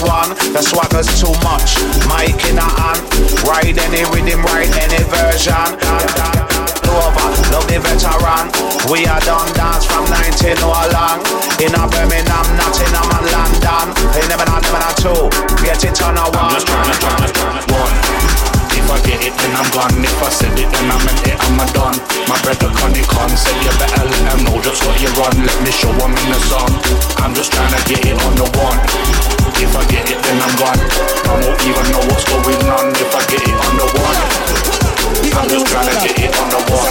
[0.00, 0.52] 0161.
[0.52, 1.76] The swagger's too much.
[2.08, 3.04] Mike in a hand.
[3.44, 5.76] Ride any rhythm, ride any version.
[6.90, 8.50] Over, love the veteran.
[8.90, 11.20] We are done dance from 19 no long.
[11.60, 13.86] In a Birmingham, Nottingham, and London.
[14.12, 15.28] Hey, never not, never not two.
[15.62, 16.64] Get it on a one.
[17.70, 18.49] One.
[18.74, 19.94] If I get it, then I'm gone.
[20.02, 21.98] If I said it, then I'm in it, I'm a done.
[22.30, 25.34] My brother Connie Con said you better let him know just what you run.
[25.42, 26.70] Let me show him in the song.
[27.22, 28.78] I'm just trying to get it on the one.
[29.58, 30.80] If I get it, then I'm gone.
[31.26, 34.18] I won't even know what's going on if I get it on the one.
[35.30, 36.90] I'm just trying to get it on the one.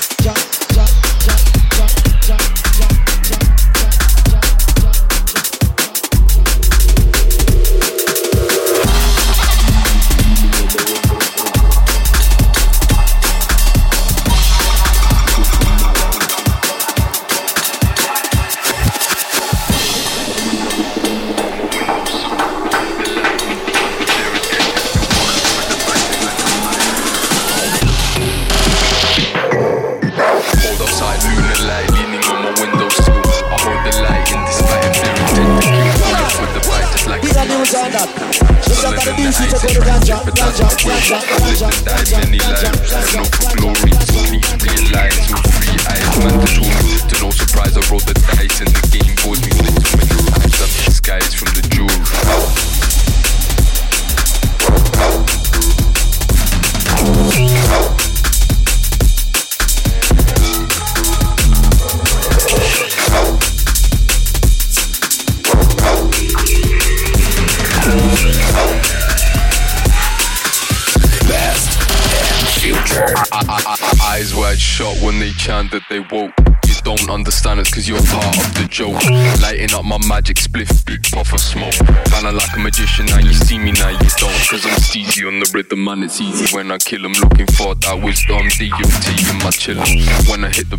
[86.61, 90.29] when I kill 'em, looking for that wisdom, DMT in my chillin'.
[90.29, 90.69] When I hit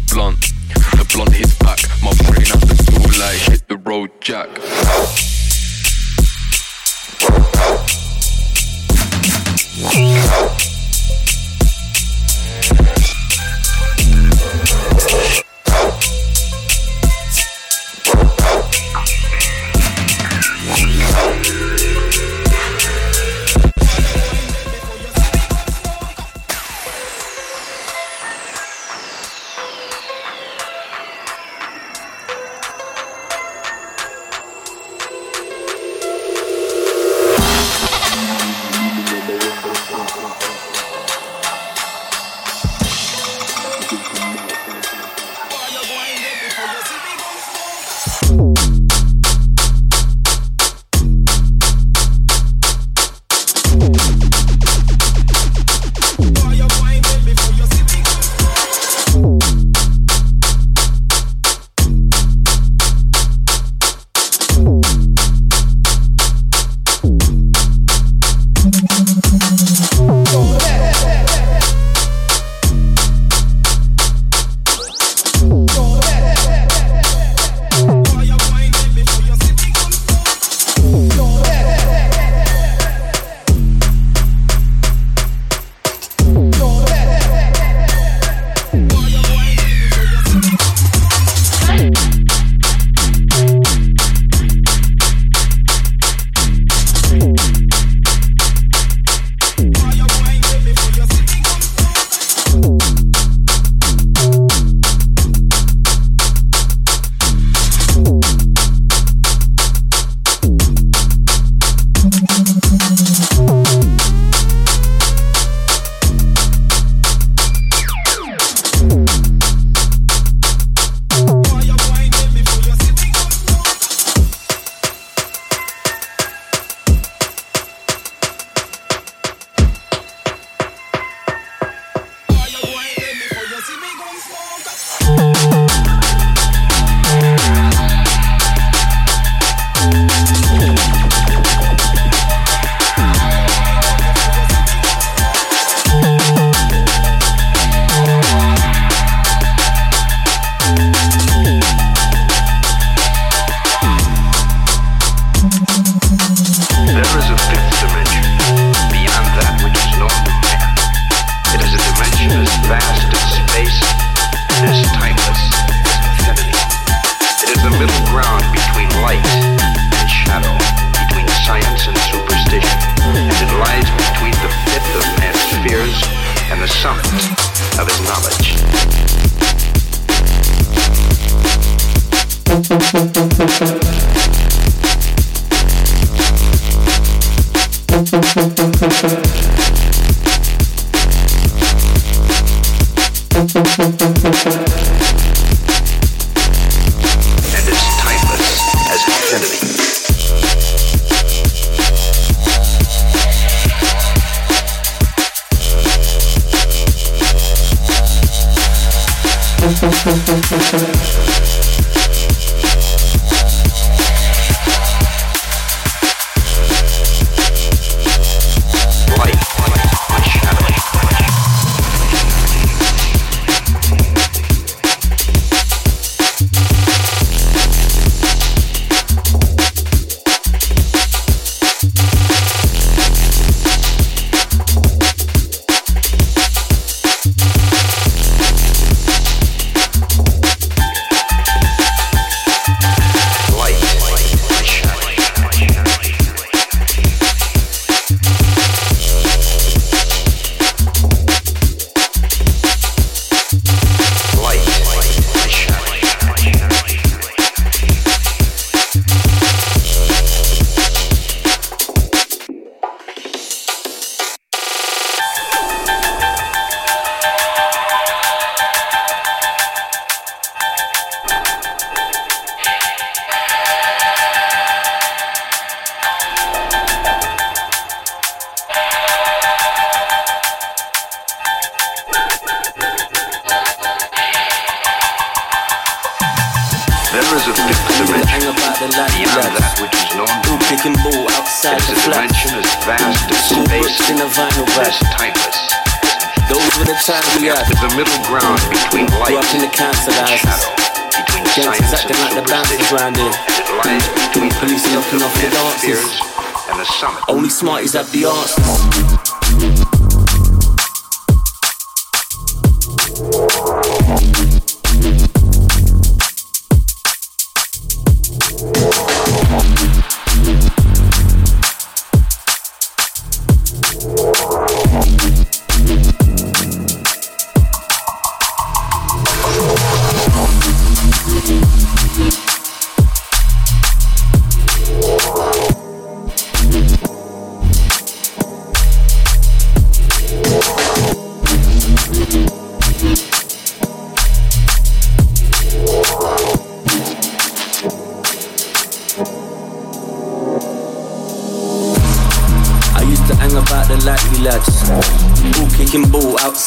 [306.73, 307.23] and the summit.
[307.29, 309.92] Only smarties have the answers.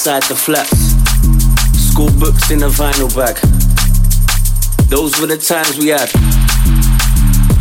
[0.08, 0.94] Outside the flats.
[1.90, 3.38] School books in a vinyl bag.
[4.88, 6.12] Those were the times we had.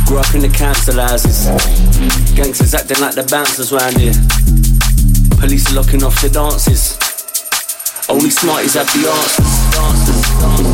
[0.07, 1.47] Grew up in the council houses.
[2.35, 4.13] Gangsters acting like the bouncers round here.
[5.41, 6.99] Police locking off the dances.
[8.11, 10.74] Only smarties have the answers.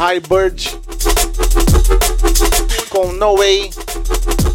[0.00, 0.80] High Bird
[2.88, 3.70] com No Way,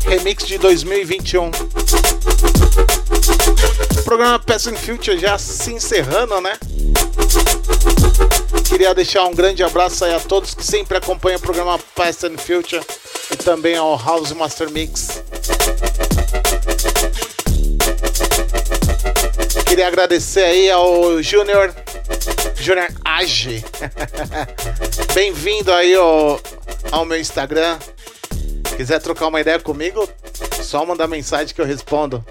[0.08, 1.52] remix de 2021.
[4.00, 6.58] O programa Passing Future já se encerrando, né?
[8.68, 12.40] Queria deixar um grande abraço aí a todos que sempre acompanham o programa Past and
[12.40, 12.84] Future
[13.30, 15.22] e também ao House Master Mix.
[19.68, 21.72] Queria agradecer aí ao Junior,
[22.56, 23.64] Junior Age.
[25.16, 26.42] Bem-vindo aí ao,
[26.92, 27.80] ao meu Instagram.
[28.76, 30.06] Quiser trocar uma ideia comigo,
[30.62, 32.22] só mandar mensagem que eu respondo.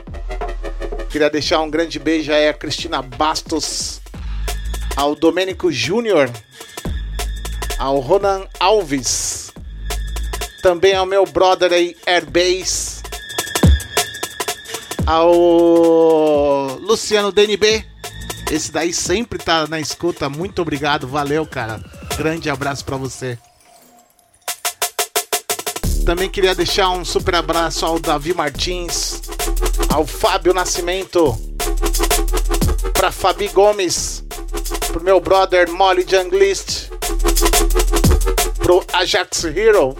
[1.09, 4.02] Queria deixar um grande beijo aí a Cristina Bastos,
[4.94, 6.31] ao Domênico Júnior,
[7.78, 9.51] ao Ronan Alves,
[10.62, 13.02] também ao meu brother aí, Airbase,
[15.06, 15.32] ao
[16.82, 17.82] Luciano DNB,
[18.52, 21.81] esse daí sempre tá na escuta, muito obrigado, valeu cara,
[22.16, 23.39] grande abraço pra você.
[26.05, 29.23] Também queria deixar um super abraço ao Davi Martins,
[29.93, 31.36] ao Fábio Nascimento,
[32.93, 34.23] pra Fabi Gomes,
[34.89, 36.91] pro meu brother Molly Junglist,
[38.59, 39.97] pro Ajax Hero,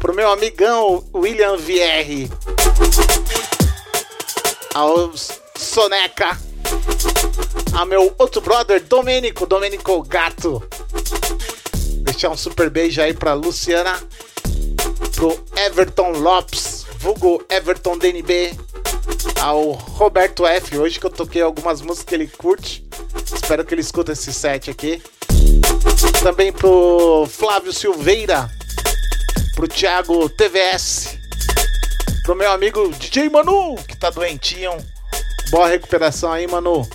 [0.00, 2.28] pro meu amigão William Vierre,
[4.74, 5.12] ao
[5.56, 6.36] Soneca,
[7.72, 10.62] ao meu outro brother Domênico, Domênico Gato.
[12.02, 13.98] Deixar um super beijo aí pra Luciana,
[15.14, 18.54] pro Everton Lopes, vulgo Everton DNB,
[19.40, 20.78] ao Roberto F.
[20.78, 22.86] Hoje que eu toquei algumas músicas que ele curte.
[23.34, 25.02] Espero que ele escute esse set aqui.
[26.22, 28.50] Também pro Flávio Silveira,
[29.54, 31.18] pro Thiago TVS,
[32.24, 34.72] pro meu amigo DJ Manu, que tá doentinho.
[35.50, 36.88] Boa recuperação aí, Manu.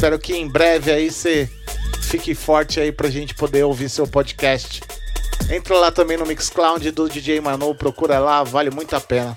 [0.00, 1.46] Espero que em breve aí você
[2.00, 4.80] fique forte aí pra gente poder ouvir seu podcast.
[5.50, 9.36] Entra lá também no Mixcloud do DJ Manu, procura lá, vale muito a pena.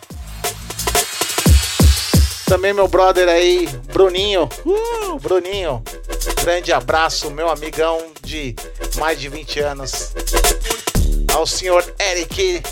[2.46, 4.48] Também meu brother aí, Bruninho.
[4.66, 5.84] Uh, Bruninho.
[6.42, 8.56] Grande abraço, meu amigão de
[8.96, 10.14] mais de 20 anos.
[11.34, 12.64] Ao senhor Eric.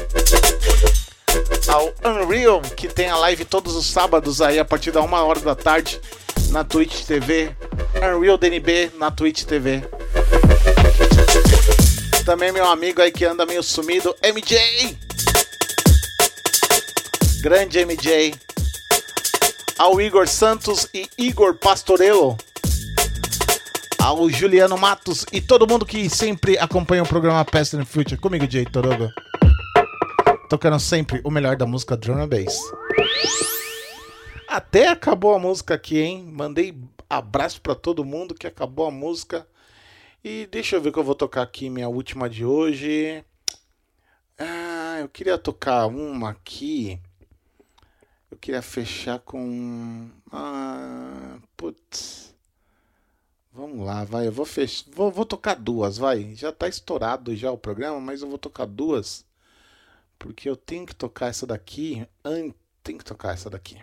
[1.67, 5.41] Ao Unreal, que tem a live todos os sábados aí a partir da uma hora
[5.41, 5.99] da tarde
[6.51, 7.55] na Twitch TV.
[7.95, 9.81] Unreal DNB na Twitch TV.
[12.25, 14.97] Também meu amigo aí que anda meio sumido, MJ.
[17.41, 18.35] Grande MJ.
[19.77, 22.37] Ao Igor Santos e Igor Pastorello.
[23.99, 28.19] Ao Juliano Matos e todo mundo que sempre acompanha o programa Past and Future.
[28.19, 29.09] Comigo, Jay Torogo.
[30.49, 32.59] Tocando sempre o melhor da música Drum and Bass.
[34.51, 36.25] Até acabou a música aqui, hein?
[36.25, 36.77] Mandei
[37.09, 39.47] abraço para todo mundo que acabou a música.
[40.21, 43.23] E deixa eu ver que eu vou tocar aqui, minha última de hoje.
[44.37, 46.99] Ah, eu queria tocar uma aqui.
[48.29, 50.09] Eu queria fechar com.
[50.29, 52.35] Ah, putz.
[53.53, 54.27] Vamos lá, vai.
[54.27, 54.85] Eu vou fechar.
[54.93, 56.35] Vou, vou tocar duas, vai.
[56.35, 59.25] Já tá estourado já o programa, mas eu vou tocar duas.
[60.19, 62.05] Porque eu tenho que tocar essa daqui.
[62.83, 63.81] Tenho que tocar essa daqui.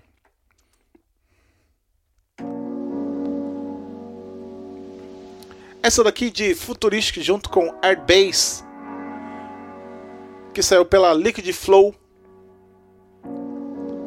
[5.82, 8.64] Essa daqui de Futuristic junto com Airbase,
[10.52, 11.94] que saiu pela Liquid Flow.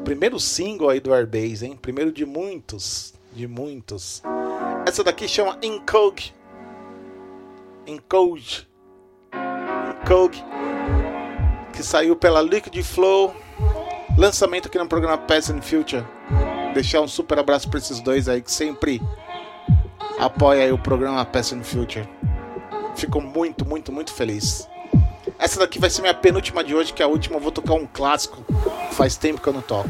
[0.04, 1.80] Primeiro single aí do Airbase, hein?
[1.82, 4.22] Primeiro de muitos, de muitos.
[4.86, 6.36] Essa daqui chama Encode.
[7.88, 8.68] Encode.
[10.04, 10.44] Encode.
[11.74, 13.34] Que saiu pela Liquid Flow.
[14.18, 16.06] Lançamento aqui no programa Past and Future.
[16.74, 19.02] Deixar um super abraço para esses dois aí que sempre
[20.22, 22.08] apoia aí o programa Past and Future.
[22.96, 24.70] Fico muito, muito, muito feliz.
[25.40, 27.74] Essa daqui vai ser minha penúltima de hoje, que é a última eu vou tocar
[27.74, 28.46] um clássico.
[28.92, 29.90] Faz tempo que eu não toco.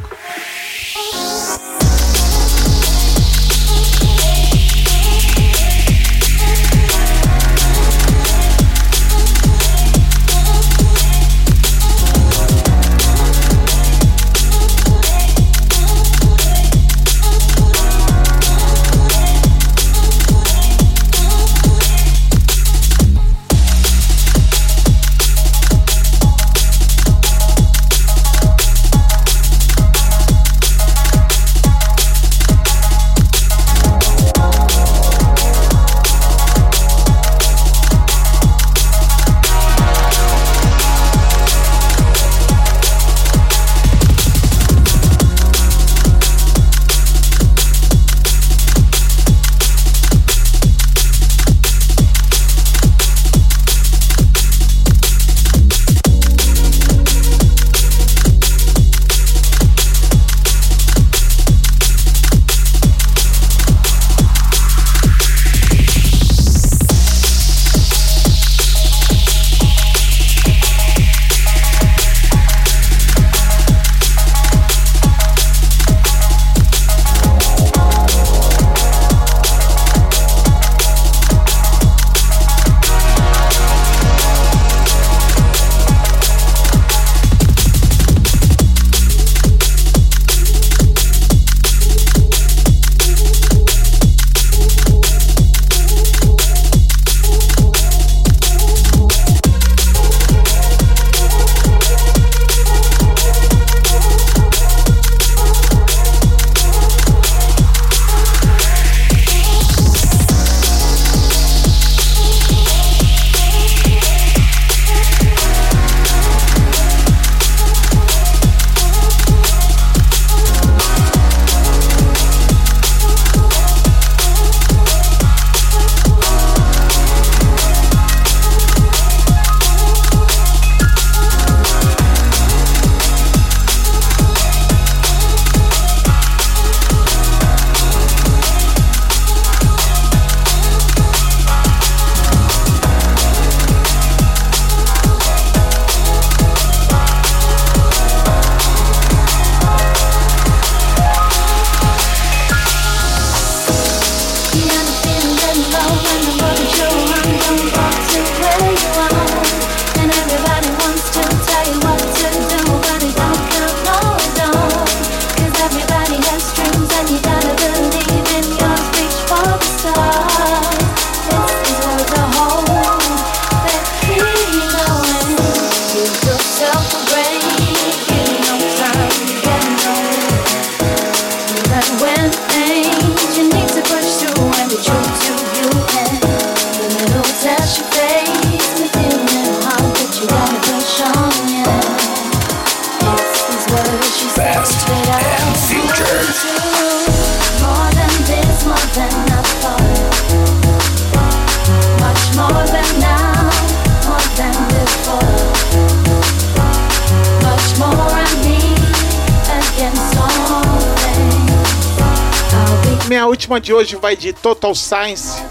[213.51, 215.41] Última de hoje vai de Total Science,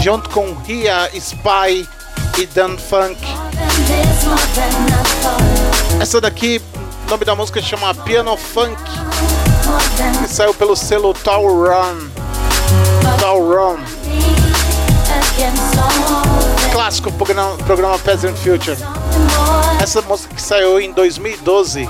[0.00, 1.88] junto com Ria, Spy
[2.38, 3.18] e Dan Funk.
[6.00, 6.62] Essa daqui,
[7.06, 8.80] o nome da música chama Piano Funk,
[10.22, 12.10] que saiu pelo selo Tal Run.
[13.18, 13.78] Tal Run.
[16.70, 18.78] Clássico programa, programa Peasant Future.
[19.82, 21.88] Essa música que saiu em 2012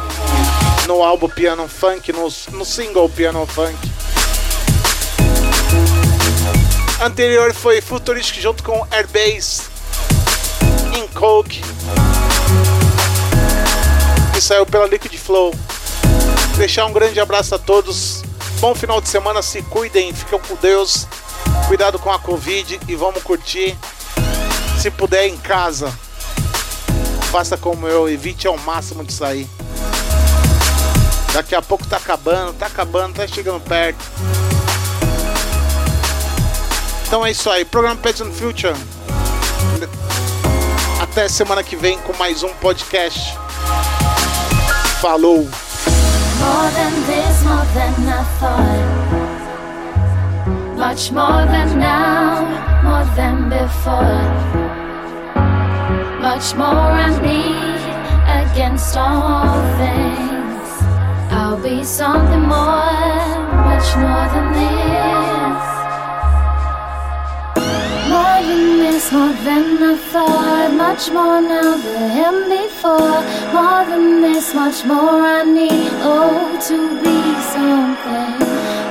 [0.86, 3.91] no álbum Piano Funk, no, no single Piano Funk.
[7.02, 9.62] Anterior foi Futuristic junto com Airbase
[10.96, 11.60] in Coke,
[14.32, 15.52] que saiu pela Liquid Flow.
[16.56, 18.22] Deixar um grande abraço a todos.
[18.60, 21.08] Bom final de semana, se cuidem, fiquem com Deus.
[21.66, 23.76] Cuidado com a Covid e vamos curtir.
[24.80, 25.92] Se puder em casa,
[27.32, 29.48] faça como eu, evite ao máximo de sair.
[31.32, 34.51] Daqui a pouco tá acabando, tá acabando, tá chegando perto.
[37.12, 38.72] Então é isso aí, programa Pets and Future.
[40.98, 43.36] Até semana que vem com mais um podcast.
[44.98, 45.40] Falou!
[45.40, 48.80] More than this, more than I thought.
[50.78, 52.46] Much more than now,
[52.82, 54.24] more than before.
[56.18, 57.82] Much more I need
[58.40, 60.66] against all things.
[61.30, 62.88] I'll be something more,
[63.66, 65.81] much more than this.
[68.12, 70.70] More than this, more than I thought.
[70.74, 73.20] Much more now than before.
[73.56, 75.90] More than this, much more I need.
[76.04, 77.18] Oh, to be
[77.54, 78.36] something.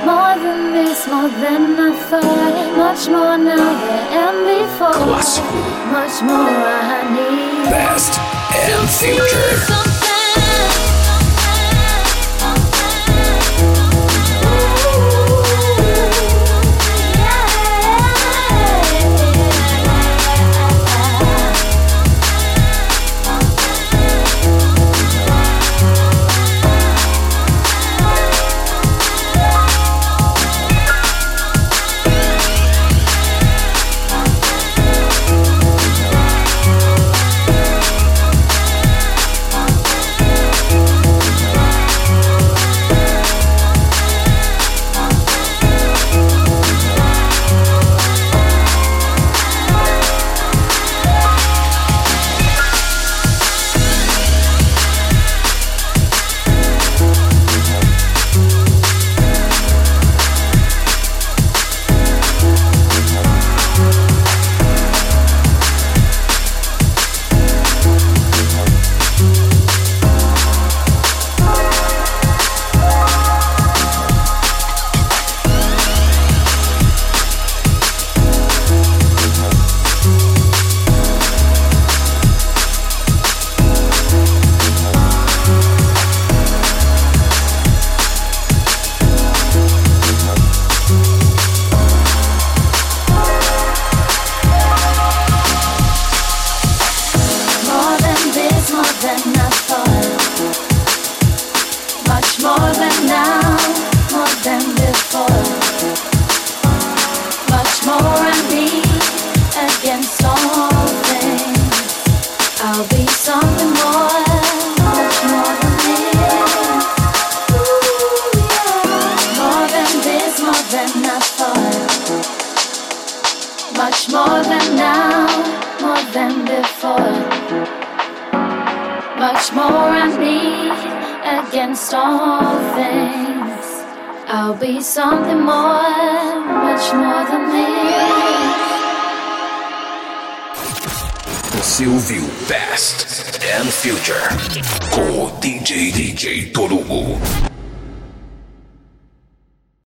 [0.08, 2.54] More than this, more than I thought.
[2.76, 3.68] Much more now
[4.14, 5.06] than before.
[5.96, 6.58] Much more
[6.94, 7.70] I need.
[7.70, 8.18] Past
[8.70, 9.81] and future.